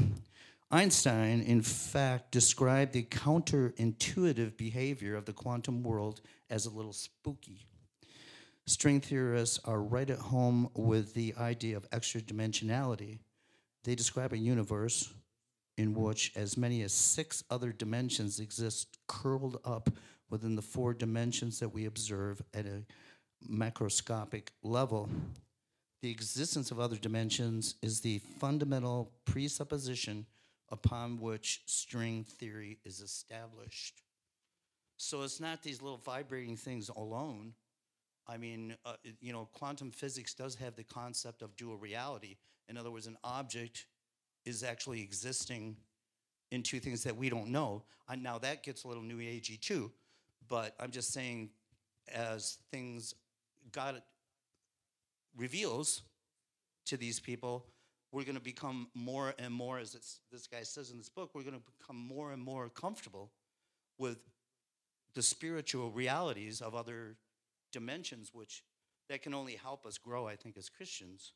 [0.70, 7.66] Einstein, in fact, described the counterintuitive behavior of the quantum world as a little spooky.
[8.66, 13.18] String theorists are right at home with the idea of extra dimensionality.
[13.84, 15.12] They describe a universe
[15.76, 19.90] in which as many as six other dimensions exist curled up
[20.30, 22.84] within the four dimensions that we observe at a
[23.46, 25.10] macroscopic level.
[26.00, 30.24] The existence of other dimensions is the fundamental presupposition
[30.70, 34.00] upon which string theory is established.
[34.96, 37.52] So it's not these little vibrating things alone
[38.26, 42.36] I mean, uh, you know, quantum physics does have the concept of dual reality.
[42.68, 43.86] In other words, an object
[44.44, 45.76] is actually existing
[46.50, 47.84] in two things that we don't know.
[48.08, 49.90] And now that gets a little new agey too,
[50.48, 51.50] but I'm just saying,
[52.12, 53.14] as things
[53.72, 54.02] God
[55.36, 56.02] reveals
[56.86, 57.66] to these people,
[58.12, 59.96] we're going to become more and more, as
[60.30, 63.32] this guy says in this book, we're going to become more and more comfortable
[63.98, 64.18] with
[65.14, 67.16] the spiritual realities of other
[67.74, 68.64] dimensions which
[69.10, 71.32] that can only help us grow, I think, as Christians.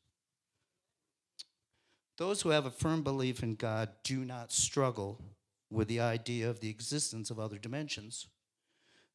[2.17, 5.21] Those who have a firm belief in God do not struggle
[5.69, 8.27] with the idea of the existence of other dimensions.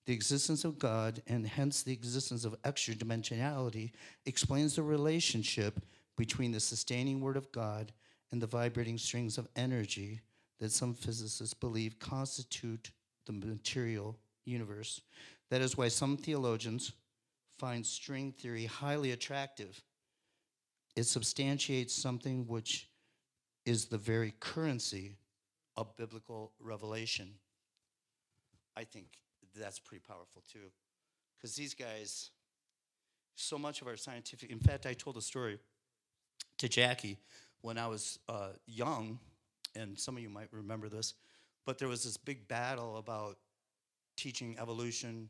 [0.07, 3.93] The existence of God, and hence the existence of extra dimensionality,
[4.27, 5.81] explains the relationship
[6.16, 7.93] between the sustaining word of God
[8.31, 10.20] and the vibrating strings of energy
[10.61, 12.91] that some physicists believe constitute
[13.27, 15.01] the material universe.
[15.51, 16.93] That is why some theologians,
[17.59, 19.83] find string theory highly attractive.
[20.97, 22.89] It substantiates something which
[23.65, 25.17] is the very currency
[25.77, 27.35] of biblical revelation.
[28.77, 29.07] I think
[29.59, 30.71] that's pretty powerful too.
[31.37, 32.31] Because these guys,
[33.35, 35.59] so much of our scientific, in fact, I told a story
[36.59, 37.19] to Jackie
[37.61, 39.19] when I was uh, young,
[39.75, 41.15] and some of you might remember this,
[41.67, 43.39] but there was this big battle about
[44.17, 45.29] teaching evolution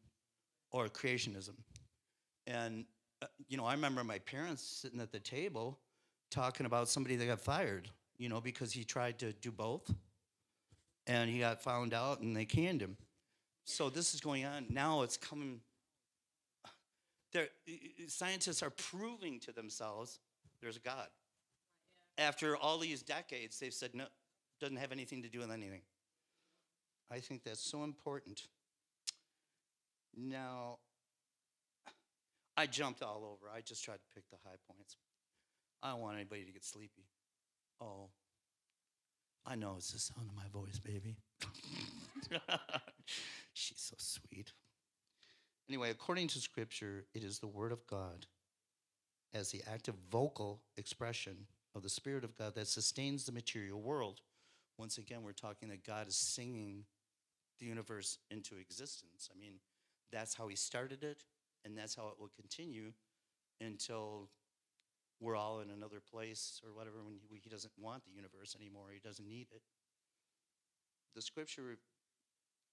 [0.71, 1.55] or creationism.
[2.47, 2.85] And,
[3.23, 5.79] uh, you know, I remember my parents sitting at the table
[6.31, 7.89] talking about somebody that got fired,
[8.19, 9.93] you know, because he tried to do both.
[11.07, 12.97] And he got found out and they canned him.
[13.65, 14.67] So this is going on.
[14.71, 15.61] Now it's coming.
[17.33, 17.49] There,
[18.07, 20.19] scientists are proving to themselves
[20.65, 21.09] there's a God.
[22.17, 24.07] After all these decades, they've said, no,
[24.61, 25.83] doesn't have anything to do with anything.
[27.11, 28.49] I think that's so important.
[30.17, 30.79] Now,
[32.57, 33.51] I jumped all over.
[33.55, 34.97] I just tried to pick the high points.
[35.83, 37.07] I don't want anybody to get sleepy.
[37.81, 38.09] Oh,
[39.47, 41.17] I know it's the sound of my voice, baby.
[43.53, 44.53] She's so sweet.
[45.69, 48.27] Anyway, according to Scripture, it is the Word of God
[49.35, 54.21] as the active vocal expression of the Spirit of God that sustains the material world.
[54.79, 56.85] Once again, we're talking that God is singing
[57.59, 59.29] the universe into existence.
[59.35, 59.55] I mean,
[60.13, 61.25] that's how He started it,
[61.65, 62.93] and that's how it will continue
[63.61, 64.29] until
[65.21, 68.87] we're all in another place or whatever when he, he doesn't want the universe anymore.
[68.93, 69.63] He doesn't need it.
[71.15, 71.79] The scripture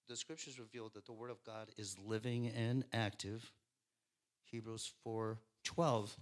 [0.08, 3.52] the scriptures reveal that the word of god is living and active.
[4.50, 6.16] Hebrews 4 12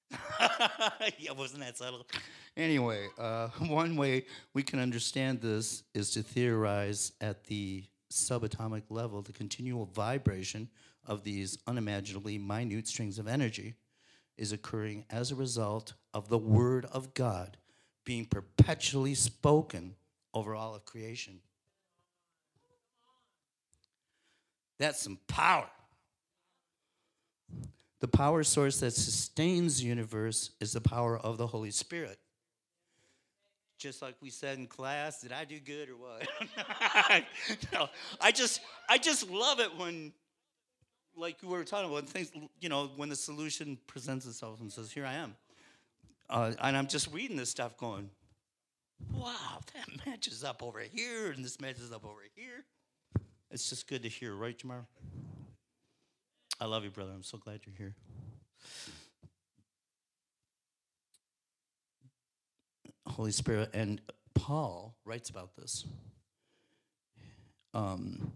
[1.19, 2.05] yeah, wasn't that subtle?
[2.57, 9.21] Anyway, uh, one way we can understand this is to theorize at the subatomic level
[9.21, 10.67] the continual vibration
[11.05, 13.75] of these unimaginably minute strings of energy
[14.37, 17.57] is occurring as a result of the Word of God
[18.03, 19.95] being perpetually spoken
[20.33, 21.39] over all of creation.
[24.79, 25.69] That's some power.
[27.99, 32.19] The power source that sustains the universe is the power of the Holy Spirit.
[33.77, 36.27] Just like we said in class, did I do good or what?
[37.73, 40.13] no, I just I just love it when
[41.15, 44.91] like we were talking about things, you know, when the solution presents itself and says,
[44.91, 45.35] "Here I am,"
[46.29, 48.09] uh, and I'm just reading this stuff, going,
[49.13, 52.65] "Wow, that matches up over here, and this matches up over here."
[53.49, 54.85] It's just good to hear, right, Jamar?
[56.59, 57.11] I love you, brother.
[57.13, 57.95] I'm so glad you're here.
[63.17, 63.99] Holy Spirit, and
[64.35, 65.85] Paul writes about this.
[67.73, 68.33] Um,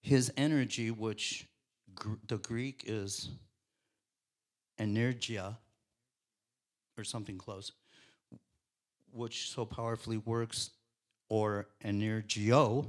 [0.00, 1.48] his energy, which
[1.96, 3.30] gr- the Greek is
[4.78, 5.56] energia
[6.96, 7.72] or something close,
[9.10, 10.70] which so powerfully works,
[11.28, 12.86] or energio.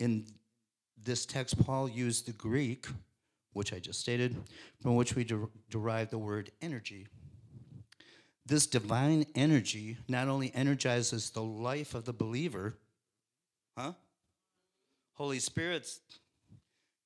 [0.00, 0.26] In
[1.00, 2.86] this text, Paul used the Greek,
[3.52, 4.34] which I just stated,
[4.82, 7.06] from which we der- derive the word energy.
[8.46, 12.78] This divine energy not only energizes the life of the believer,
[13.76, 13.92] huh?
[15.14, 16.00] Holy Spirit's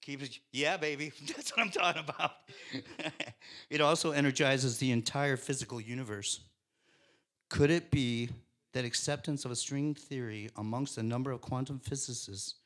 [0.02, 2.32] keeps, yeah, baby, that's what I'm talking about.
[3.70, 6.40] it also energizes the entire physical universe.
[7.48, 8.28] Could it be
[8.72, 12.56] that acceptance of a string theory amongst a number of quantum physicists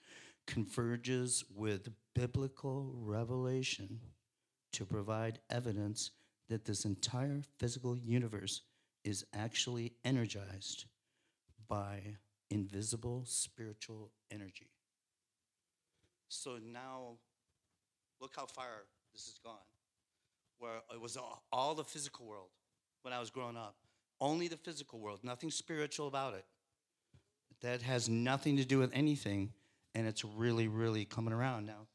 [0.47, 4.01] converges with biblical revelation
[4.73, 6.11] to provide evidence
[6.49, 8.63] that this entire physical universe
[9.05, 10.87] is actually energized
[11.69, 12.01] by
[12.51, 14.69] invisible spiritual energy.
[16.29, 17.17] So now,
[18.21, 19.55] look how far this has gone.
[20.59, 22.49] Where it was all, the physical world
[23.03, 23.77] when I was growing up,
[24.21, 26.45] only the physical world, nothing spiritual about it.
[27.61, 29.53] That has nothing to do with anything,
[29.95, 31.87] and it's really, really coming around now.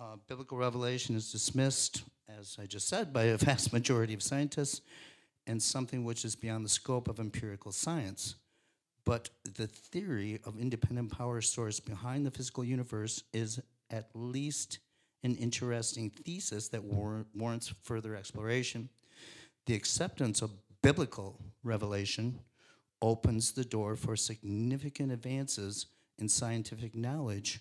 [0.00, 4.80] Uh, biblical revelation is dismissed, as I just said, by a vast majority of scientists,
[5.46, 8.36] and something which is beyond the scope of empirical science.
[9.04, 14.78] But the theory of independent power source behind the physical universe is at least
[15.22, 18.88] an interesting thesis that war- warrants further exploration.
[19.66, 22.40] The acceptance of biblical revelation
[23.02, 25.86] opens the door for significant advances
[26.18, 27.60] in scientific knowledge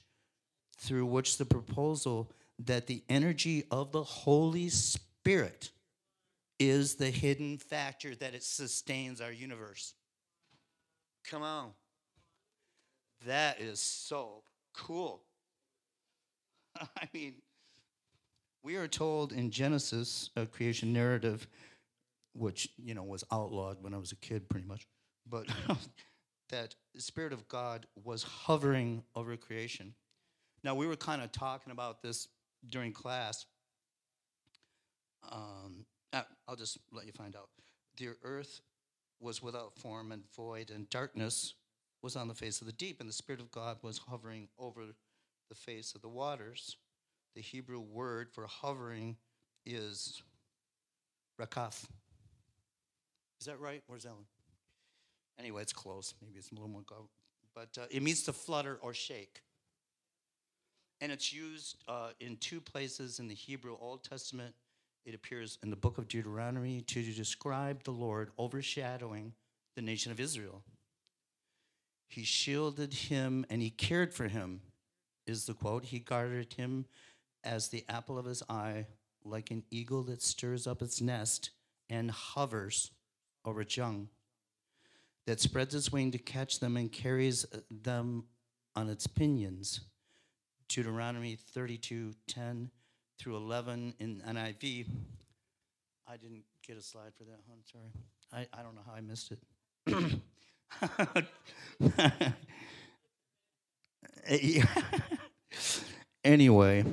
[0.80, 5.72] through which the proposal that the energy of the Holy Spirit
[6.58, 9.94] is the hidden factor that it sustains our universe.
[11.26, 11.72] Come on.
[13.26, 15.24] That is so cool.
[16.80, 17.36] I mean,
[18.64, 21.48] we are told in Genesis, a creation narrative,
[22.34, 24.88] which, you know, was outlawed when I was a kid pretty much,
[25.30, 25.48] but
[26.50, 29.94] that the Spirit of God was hovering over creation.
[30.64, 32.28] Now, we were kind of talking about this
[32.68, 33.46] during class.
[35.32, 35.86] Um,
[36.48, 37.50] I'll just let you find out.
[37.98, 38.62] The earth
[39.20, 41.54] was without form and void, and darkness
[42.02, 44.82] was on the face of the deep, and the Spirit of God was hovering over
[45.50, 46.78] the face of the waters.
[47.36, 49.18] The Hebrew word for hovering
[49.66, 50.22] is
[51.40, 51.86] rakaf.
[53.40, 53.84] Is that right?
[53.88, 54.26] Where's Ellen?
[55.40, 56.14] Anyway, it's close.
[56.22, 56.84] Maybe it's a little more,
[57.56, 59.42] but uh, it means to flutter or shake.
[61.02, 64.54] And it's used uh, in two places in the Hebrew Old Testament.
[65.06, 69.34] It appears in the book of Deuteronomy to describe the Lord overshadowing
[69.76, 70.64] the nation of Israel.
[72.10, 74.62] He shielded him and he cared for him,
[75.26, 75.86] is the quote.
[75.86, 76.86] He guarded him
[77.44, 78.88] as the apple of his eye,
[79.24, 81.52] like an eagle that stirs up its nest
[81.90, 82.92] and hovers
[83.46, 84.10] over its young,
[85.26, 88.26] that spreads its wing to catch them and carries uh, them
[88.76, 89.82] on its pinions.
[90.70, 92.72] Deuteronomy 32 10
[93.20, 94.88] through 11 in NIV.
[96.08, 97.92] I didn't get a slide for that one, sorry.
[98.32, 99.40] I, I don't know how I missed it.
[106.24, 106.84] Anyway,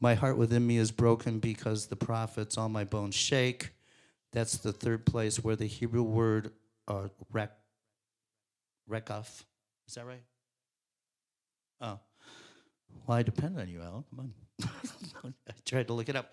[0.00, 3.70] my heart within me is broken because the prophets, all my bones shake.
[4.32, 6.50] That's the third place where the Hebrew word
[6.88, 7.52] uh, rek,
[8.90, 9.44] rekaf,
[9.86, 10.22] is that right?
[11.80, 12.00] Oh.
[13.06, 14.04] Well, I depend on you, Al.
[14.10, 14.32] Come
[15.24, 15.34] on.
[15.48, 16.32] I tried to look it up.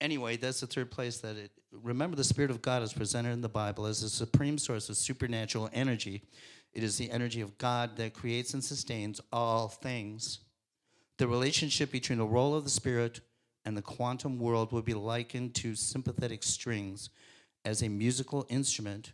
[0.00, 1.50] Anyway, that's the third place that it.
[1.72, 4.96] Remember, the Spirit of God is presented in the Bible as the supreme source of
[4.96, 6.22] supernatural energy.
[6.72, 10.40] It is the energy of God that creates and sustains all things.
[11.18, 13.20] The relationship between the role of the Spirit
[13.64, 17.10] and the quantum world would be likened to sympathetic strings
[17.64, 19.12] as a musical instrument.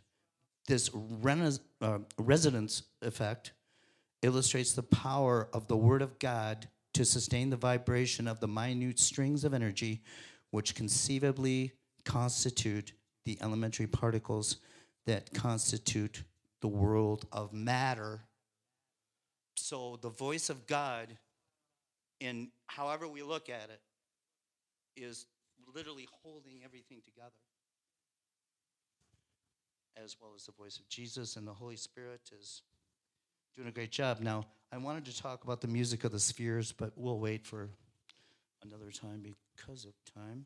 [0.67, 3.51] This rena- uh, resonance effect
[4.21, 8.97] illustrates the power of the Word of God to sustain the vibration of the minute
[8.97, 10.01] strings of energy
[10.49, 11.71] which conceivably
[12.05, 12.91] constitute
[13.23, 14.57] the elementary particles
[15.05, 16.23] that constitute
[16.59, 18.21] the world of matter.
[19.57, 21.15] So the voice of God,
[22.19, 23.81] in however we look at it,
[24.95, 25.27] is
[25.75, 27.29] literally holding everything together.
[30.03, 32.63] As well as the voice of Jesus and the Holy Spirit is
[33.57, 34.19] doing a great job.
[34.19, 37.69] Now, I wanted to talk about the music of the spheres, but we'll wait for
[38.63, 40.45] another time because of time.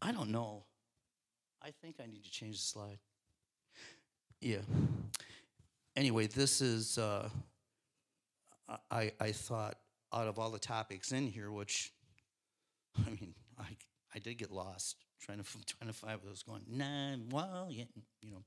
[0.00, 0.64] I don't know.
[1.62, 2.98] I think I need to change the slide.
[4.40, 4.58] Yeah.
[5.96, 7.28] Anyway, this is uh,
[8.90, 9.76] I, I thought
[10.14, 11.92] out of all the topics in here, which,
[13.06, 13.76] I mean, I,
[14.14, 16.62] I did get lost trying to trying to find what I was going.
[16.68, 17.84] Nah, well, yeah,
[18.22, 18.44] you know,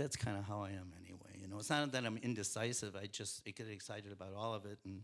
[0.00, 1.38] that's kind of how I am anyway.
[1.38, 2.96] You know, it's not that I'm indecisive.
[2.96, 5.02] I just I get excited about all of it, and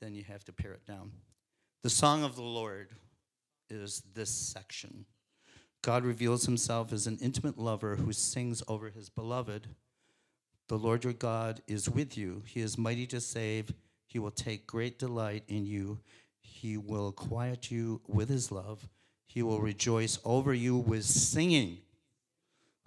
[0.00, 1.12] then you have to pare it down.
[1.82, 2.88] The song of the Lord
[3.68, 5.04] is this section.
[5.82, 9.68] God reveals himself as an intimate lover who sings over his beloved.
[10.68, 12.42] The Lord your God is with you.
[12.46, 13.70] He is mighty to save.
[14.06, 15.98] He will take great delight in you.
[16.40, 18.88] He will quiet you with his love.
[19.26, 21.78] He will rejoice over you with singing.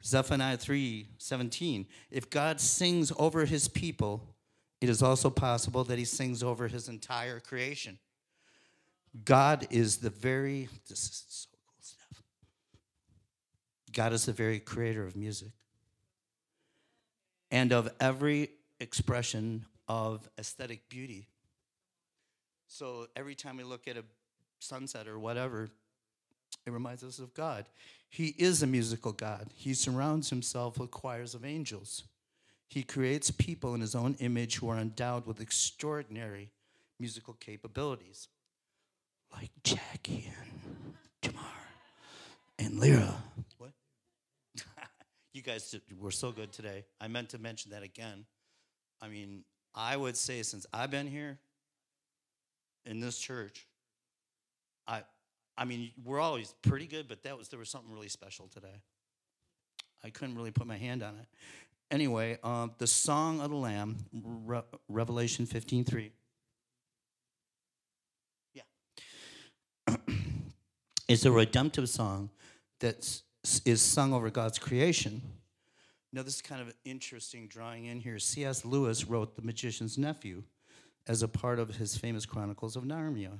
[0.03, 1.85] Zephaniah 3 17.
[2.11, 4.23] If God sings over his people,
[4.79, 7.97] it is also possible that he sings over his entire creation.
[9.25, 12.23] God is the very, this is so cool stuff.
[13.91, 15.51] God is the very creator of music
[17.49, 21.27] and of every expression of aesthetic beauty.
[22.67, 24.03] So every time we look at a
[24.59, 25.69] sunset or whatever,
[26.65, 27.65] it reminds us of God.
[28.09, 29.49] He is a musical God.
[29.53, 32.03] He surrounds himself with choirs of angels.
[32.69, 36.51] He creates people in his own image who are endowed with extraordinary
[36.99, 38.27] musical capabilities,
[39.31, 41.43] like Jackie and Jamar
[42.59, 43.15] and Lyra.
[43.57, 43.71] What?
[45.33, 46.85] you guys were so good today.
[46.99, 48.25] I meant to mention that again.
[49.01, 49.43] I mean,
[49.75, 51.37] I would say since I've been here
[52.85, 53.67] in this church,
[54.87, 55.03] I
[55.57, 58.81] I mean, we're always pretty good, but that was there was something really special today.
[60.03, 61.25] I couldn't really put my hand on it.
[61.89, 66.11] Anyway, uh, the Song of the Lamb, Re- Revelation 15:3.
[68.53, 68.63] Yeah,
[71.07, 72.29] it's a redemptive song
[72.79, 73.21] that
[73.65, 75.21] is sung over God's creation.
[76.13, 78.17] Now, this is kind of an interesting drawing in here.
[78.19, 78.63] C.S.
[78.63, 80.43] Lewis wrote The Magician's Nephew
[81.07, 83.39] as a part of his famous Chronicles of Narnia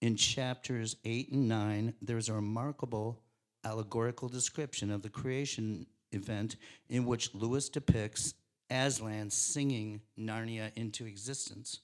[0.00, 3.22] in chapters 8 and 9, there's a remarkable
[3.64, 6.56] allegorical description of the creation event
[6.88, 8.34] in which Lewis depicts
[8.70, 11.80] Aslan singing Narnia into existence.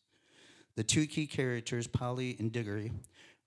[0.74, 2.92] The two key characters, Polly and Diggory,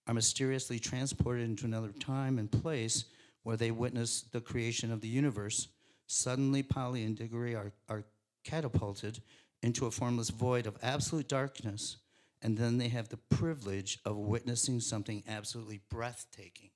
[0.08, 3.06] are mysteriously transported into another time and place
[3.44, 5.68] where they witness the creation of the universe.
[6.08, 8.04] Suddenly, Polly and Diggory are, are
[8.44, 9.22] catapulted
[9.64, 11.98] into a formless void of absolute darkness
[12.42, 16.70] and then they have the privilege of witnessing something absolutely breathtaking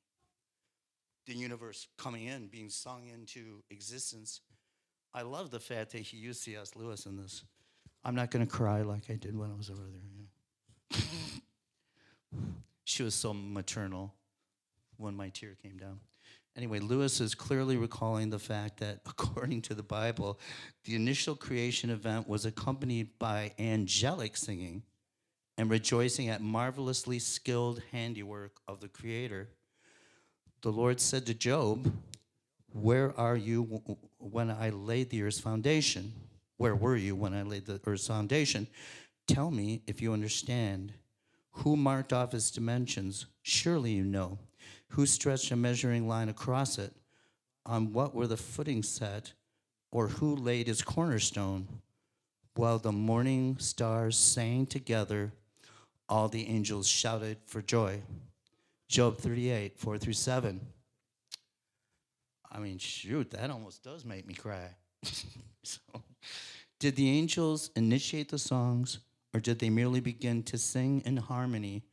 [1.30, 4.42] the universe coming in, being sung into existence.
[5.14, 6.76] I love the fact that he used C.S.
[6.76, 7.44] Lewis in this.
[8.04, 9.82] I'm not going to cry like I did when I was over
[10.92, 11.02] there.
[12.84, 14.16] she was so maternal
[14.98, 16.00] when my tear came down.
[16.58, 20.40] Anyway, Lewis is clearly recalling the fact that, according to the Bible,
[20.86, 24.82] the initial creation event was accompanied by angelic singing
[25.60, 29.50] and rejoicing at marvelously skilled handiwork of the Creator.
[30.62, 31.92] The Lord said to Job,
[32.72, 33.84] Where are you
[34.20, 36.14] when I laid the earth's foundation?
[36.56, 38.68] Where were you when I laid the earth's foundation?
[39.28, 40.94] Tell me if you understand.
[41.52, 43.26] Who marked off its dimensions?
[43.42, 44.40] Surely you know.
[44.92, 46.94] Who stretched a measuring line across it?
[47.66, 49.34] On what were the footings set?
[49.92, 51.68] Or who laid its cornerstone?
[52.56, 55.34] While the morning stars sang together,
[56.10, 58.02] all the angels shouted for joy.
[58.88, 60.60] Job 38, 4 through 7.
[62.52, 64.76] I mean, shoot, that almost does make me cry.
[65.64, 65.80] so,
[66.80, 69.00] did the angels initiate the songs,
[69.34, 71.84] or did they merely begin to sing in harmony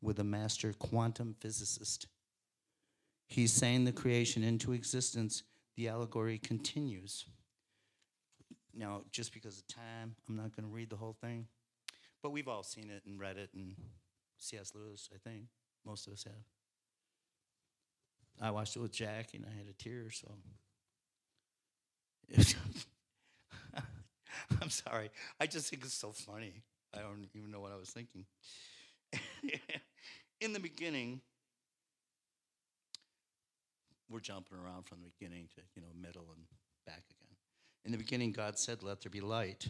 [0.00, 2.06] with a master quantum physicist?
[3.26, 5.42] He sang the creation into existence.
[5.76, 7.26] The allegory continues.
[8.74, 11.46] Now, just because of time, I'm not going to read the whole thing.
[12.22, 13.74] But we've all seen it and read it, and
[14.38, 14.72] C.S.
[14.74, 15.44] Lewis, I think.
[15.84, 16.34] Most of us have.
[18.40, 20.28] I watched it with Jack, and I had a tear, so.
[24.60, 25.10] I'm sorry.
[25.40, 26.62] I just think it's so funny.
[26.94, 28.24] I don't even know what I was thinking.
[30.40, 31.20] In the beginning,
[34.10, 36.44] we're jumping around from the beginning to, you know, middle and
[36.86, 37.36] back again.
[37.84, 39.68] In the beginning, God said, Let there be light.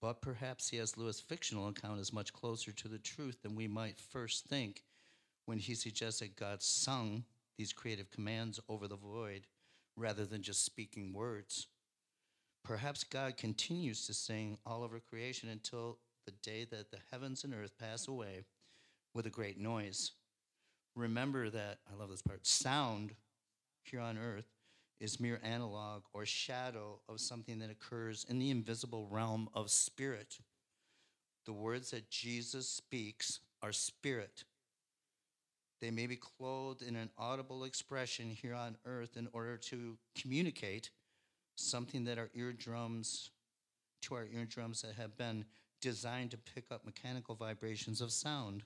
[0.00, 0.96] But perhaps C.S.
[0.96, 4.82] Lewis' fictional account is much closer to the truth than we might first think
[5.44, 7.24] when he suggests that God sung
[7.58, 9.46] these creative commands over the void
[9.96, 11.66] rather than just speaking words.
[12.64, 17.52] Perhaps God continues to sing all over creation until the day that the heavens and
[17.52, 18.44] earth pass away
[19.14, 20.12] with a great noise.
[20.96, 23.12] Remember that, I love this part, sound
[23.82, 24.46] here on earth
[25.00, 30.38] is mere analog or shadow of something that occurs in the invisible realm of spirit.
[31.46, 34.44] The words that Jesus speaks are spirit.
[35.80, 40.90] They may be clothed in an audible expression here on earth in order to communicate
[41.56, 43.30] something that our eardrums,
[44.02, 45.46] to our eardrums that have been
[45.80, 48.62] designed to pick up mechanical vibrations of sound.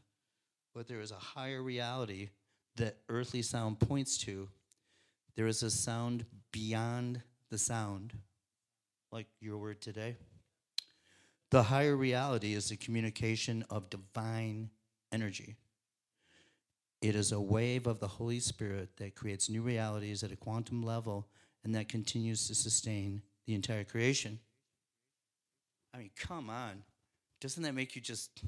[0.74, 2.30] But there is a higher reality
[2.76, 4.48] that earthly sound points to.
[5.36, 8.14] There is a sound beyond the sound,
[9.10, 10.16] like your word today.
[11.50, 14.70] The higher reality is the communication of divine
[15.12, 15.56] energy.
[17.00, 20.82] It is a wave of the Holy Spirit that creates new realities at a quantum
[20.82, 21.28] level
[21.62, 24.38] and that continues to sustain the entire creation.
[25.92, 26.82] I mean, come on.
[27.40, 28.42] Doesn't that make you just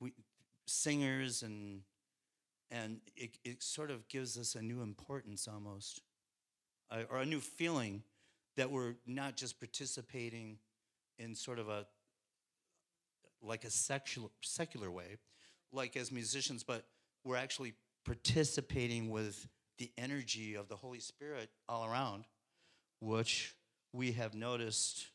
[0.00, 0.12] we,
[0.66, 1.82] singers and
[2.70, 6.02] and it, it sort of gives us a new importance almost
[6.90, 8.02] uh, or a new feeling
[8.56, 10.58] that we're not just participating
[11.18, 11.86] in sort of a
[13.40, 15.16] like a secular secular way
[15.72, 16.84] like as musicians but
[17.24, 19.46] we're actually participating with
[19.78, 22.24] the energy of the Holy Spirit all around,
[23.00, 23.54] which
[23.92, 25.06] we have noticed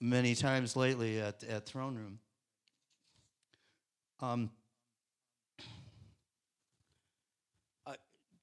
[0.00, 2.18] many times lately at, at Throne Room.
[4.20, 4.50] Um,
[7.86, 7.96] I,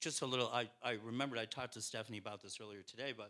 [0.07, 3.29] just a little, I, I remembered I talked to Stephanie about this earlier today, but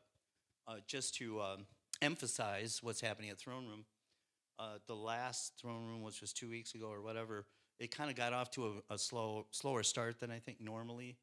[0.68, 1.66] uh, just to um,
[2.04, 3.86] emphasize what's happening at Throne Room,
[4.60, 7.48] uh, the last Throne Room, which was two weeks ago or whatever,
[7.80, 11.18] it kind of got off to a, a slow, slower start than I think normally.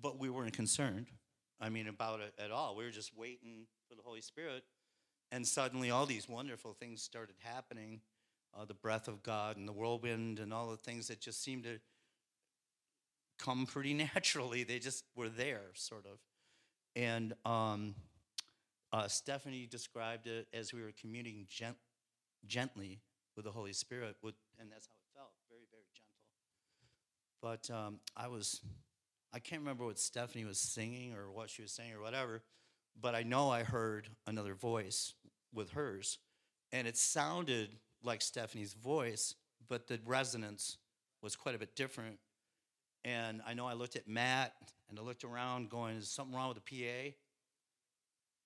[0.00, 1.06] But we weren't concerned.
[1.60, 2.74] I mean, about it at all.
[2.74, 4.64] We were just waiting for the Holy Spirit,
[5.30, 8.00] and suddenly all these wonderful things started happening.
[8.58, 11.62] Uh, the breath of God and the whirlwind and all the things that just seemed
[11.62, 11.78] to
[13.42, 14.64] come pretty naturally.
[14.64, 16.18] They just were there, sort of.
[16.94, 17.94] And um,
[18.92, 21.76] uh, Stephanie described it as we were communing gent-
[22.46, 23.00] gently
[23.36, 26.12] with the Holy Spirit, with, and that's how it felt very, very gentle.
[27.40, 28.60] but um, I was,
[29.32, 32.42] I can't remember what Stephanie was singing or what she was saying or whatever,
[33.00, 35.14] but I know I heard another voice
[35.54, 36.18] with hers.
[36.72, 37.70] And it sounded
[38.02, 39.34] like Stephanie's voice,
[39.66, 40.76] but the resonance
[41.22, 42.18] was quite a bit different.
[43.04, 44.54] And I know I looked at Matt
[44.88, 47.14] and I looked around going, is something wrong with the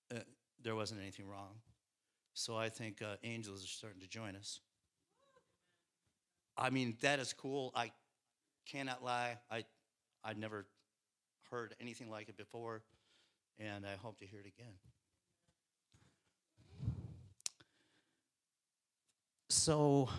[0.09, 0.15] PA?
[0.15, 0.19] Uh,
[0.63, 1.55] there wasn't anything wrong.
[2.33, 4.59] So I think uh, angels are starting to join us.
[6.57, 7.71] I mean, that is cool.
[7.75, 7.91] I
[8.65, 9.63] cannot lie, I,
[10.23, 10.65] I'd never
[11.51, 12.81] heard anything like it before,
[13.59, 14.73] and I hope to hear it again.
[19.49, 20.09] So,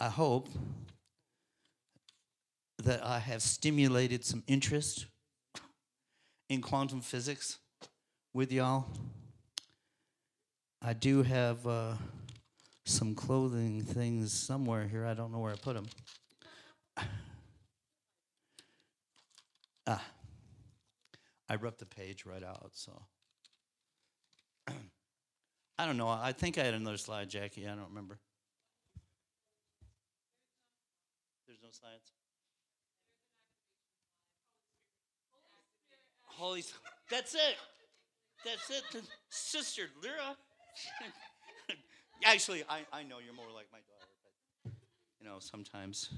[0.00, 0.48] I hope
[2.82, 5.06] that I have stimulated some interest
[6.48, 7.58] in quantum physics
[8.32, 8.86] with y'all.
[10.80, 11.66] I do have.
[11.66, 11.94] Uh,
[12.88, 15.04] some clothing things somewhere here.
[15.04, 15.86] I don't know where I put them.
[19.86, 20.04] ah,
[21.48, 23.02] I ripped the page right out, so.
[25.78, 26.08] I don't know.
[26.08, 27.66] I think I had another slide, Jackie.
[27.66, 28.18] I don't remember.
[31.48, 32.12] There's no science.
[36.24, 36.62] Holy,
[37.10, 37.56] that's it.
[38.44, 39.02] That's it.
[39.30, 40.36] Sister Lyra.
[42.24, 44.12] Actually, I, I know you're more like my daughter,
[44.62, 44.72] but
[45.18, 46.10] you know, sometimes.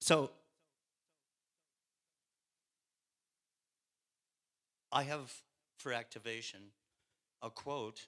[0.00, 0.30] So
[4.92, 5.32] I have
[5.78, 6.60] for activation
[7.42, 8.06] a quote,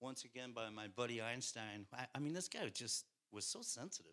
[0.00, 1.86] once again by my buddy Einstein.
[1.92, 4.12] I, I mean, this guy just was so sensitive.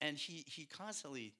[0.00, 1.34] And he, he constantly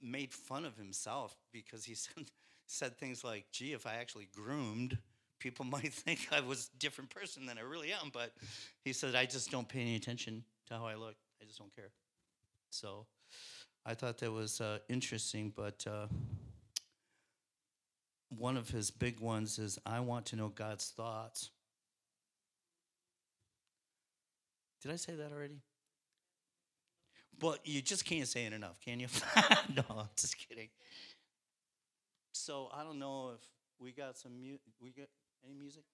[0.00, 2.24] made fun of himself because he said,
[2.66, 4.98] said things like, gee, if I actually groomed,
[5.38, 8.10] people might think I was a different person than I really am.
[8.12, 8.32] But
[8.84, 11.16] he said, I just don't pay any attention to how I look.
[11.40, 11.90] I just don't care.
[12.70, 13.06] So
[13.84, 15.52] I thought that was uh, interesting.
[15.54, 16.06] But uh,
[18.30, 21.50] one of his big ones is, I want to know God's thoughts.
[24.82, 25.60] Did I say that already?
[27.38, 29.06] But you just can't say it enough, can you?
[29.76, 30.68] no, I'm just kidding.
[32.32, 33.40] So I don't know if
[33.78, 35.08] we got some mu- we got
[35.44, 35.84] any music.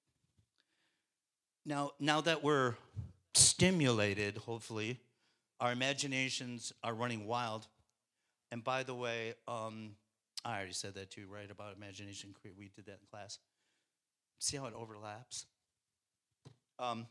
[1.66, 2.76] Now, now that we're
[3.34, 4.98] stimulated, hopefully,
[5.60, 7.66] our imaginations are running wild.
[8.50, 9.90] And by the way, um,
[10.44, 11.50] I already said that too, right?
[11.50, 12.34] About imagination.
[12.56, 13.38] We did that in class.
[14.38, 15.46] See how it overlaps?
[16.78, 17.06] Um,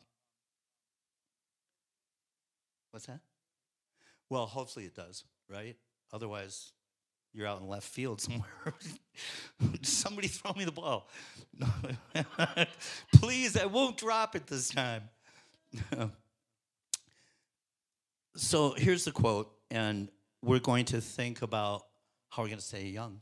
[2.97, 3.19] What's that?
[4.27, 5.77] Well, hopefully it does, right?
[6.11, 6.71] Otherwise,
[7.31, 8.49] you're out in left field somewhere.
[9.83, 11.07] Somebody throw me the ball.
[13.13, 15.03] Please, I won't drop it this time.
[18.35, 20.09] so here's the quote, and
[20.41, 21.85] we're going to think about
[22.31, 23.21] how we're going to stay young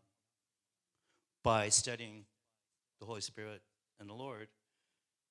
[1.44, 2.24] by studying
[3.02, 3.62] the Holy Spirit
[4.00, 4.48] and the Lord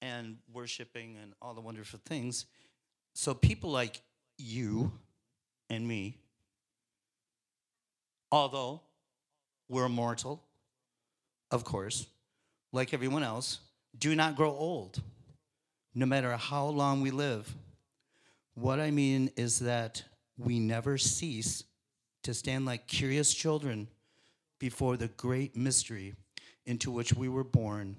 [0.02, 2.44] and worshiping and all the wonderful things.
[3.14, 4.02] So people like
[4.38, 4.92] you
[5.70, 6.18] and me,
[8.30, 8.80] although
[9.68, 10.42] we're mortal,
[11.50, 12.06] of course,
[12.72, 13.60] like everyone else,
[13.98, 15.00] do not grow old,
[15.94, 17.54] no matter how long we live.
[18.54, 20.02] What I mean is that
[20.36, 21.64] we never cease
[22.22, 23.88] to stand like curious children
[24.58, 26.14] before the great mystery
[26.66, 27.96] into which we were born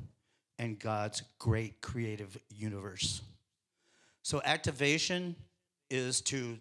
[0.58, 3.22] and God's great creative universe.
[4.24, 5.36] So, activation
[5.96, 6.58] is to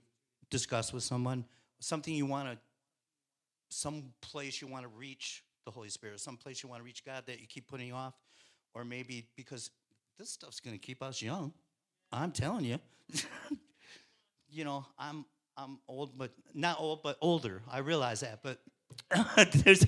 [0.50, 1.44] discuss with someone
[1.80, 2.58] something you want to,
[3.70, 7.04] some place you want to reach the Holy Spirit, some place you want to reach
[7.04, 8.14] God that you keep putting off,
[8.74, 9.70] or maybe because
[10.18, 11.52] this stuff's going to keep us young.
[12.12, 12.78] I'm telling you.
[14.48, 15.24] you know, I'm
[15.56, 17.62] I'm old, but not old, but older.
[17.70, 18.60] I realize that, but
[19.64, 19.86] there's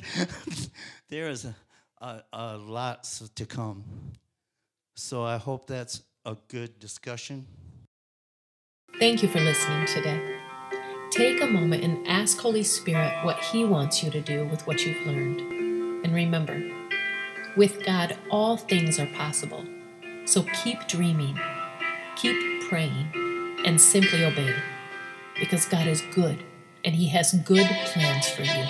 [1.08, 1.54] there is a,
[2.00, 3.84] a, a lot to come.
[4.94, 7.46] So I hope that's a good discussion.
[8.98, 10.38] Thank you for listening today.
[11.10, 14.86] Take a moment and ask Holy Spirit what He wants you to do with what
[14.86, 15.40] you've learned.
[16.02, 16.62] And remember,
[17.58, 19.66] with God, all things are possible.
[20.24, 21.38] So keep dreaming,
[22.16, 24.54] keep praying, and simply obey.
[25.38, 26.42] Because God is good
[26.82, 28.64] and He has good plans for you.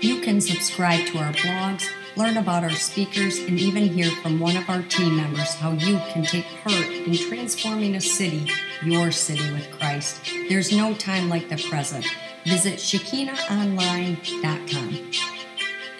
[0.00, 1.86] You can subscribe to our blogs,
[2.16, 5.98] learn about our speakers, and even hear from one of our team members how you
[6.12, 8.48] can take part in transforming a city,
[8.84, 10.20] your city with Christ.
[10.48, 12.06] There's no time like the present.
[12.44, 15.10] Visit ShekinahOnline.com.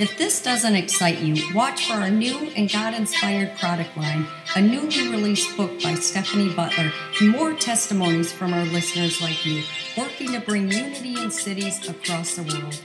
[0.00, 4.62] If this doesn't excite you, watch for our new and God inspired product line, a
[4.62, 6.90] newly released book by Stephanie Butler,
[7.20, 9.62] and more testimonies from our listeners like you,
[9.98, 12.80] working to bring unity in cities across the world.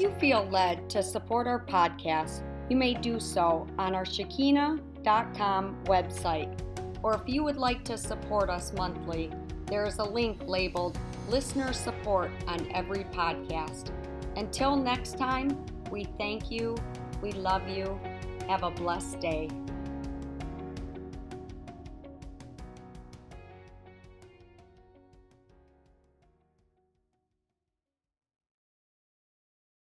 [0.00, 5.84] If you feel led to support our podcast, you may do so on our Shekinah.com
[5.84, 6.58] website.
[7.02, 9.30] Or if you would like to support us monthly,
[9.66, 10.98] there is a link labeled
[11.28, 13.90] Listener Support on every podcast.
[14.36, 16.76] Until next time, we thank you,
[17.20, 18.00] we love you,
[18.48, 19.50] have a blessed day.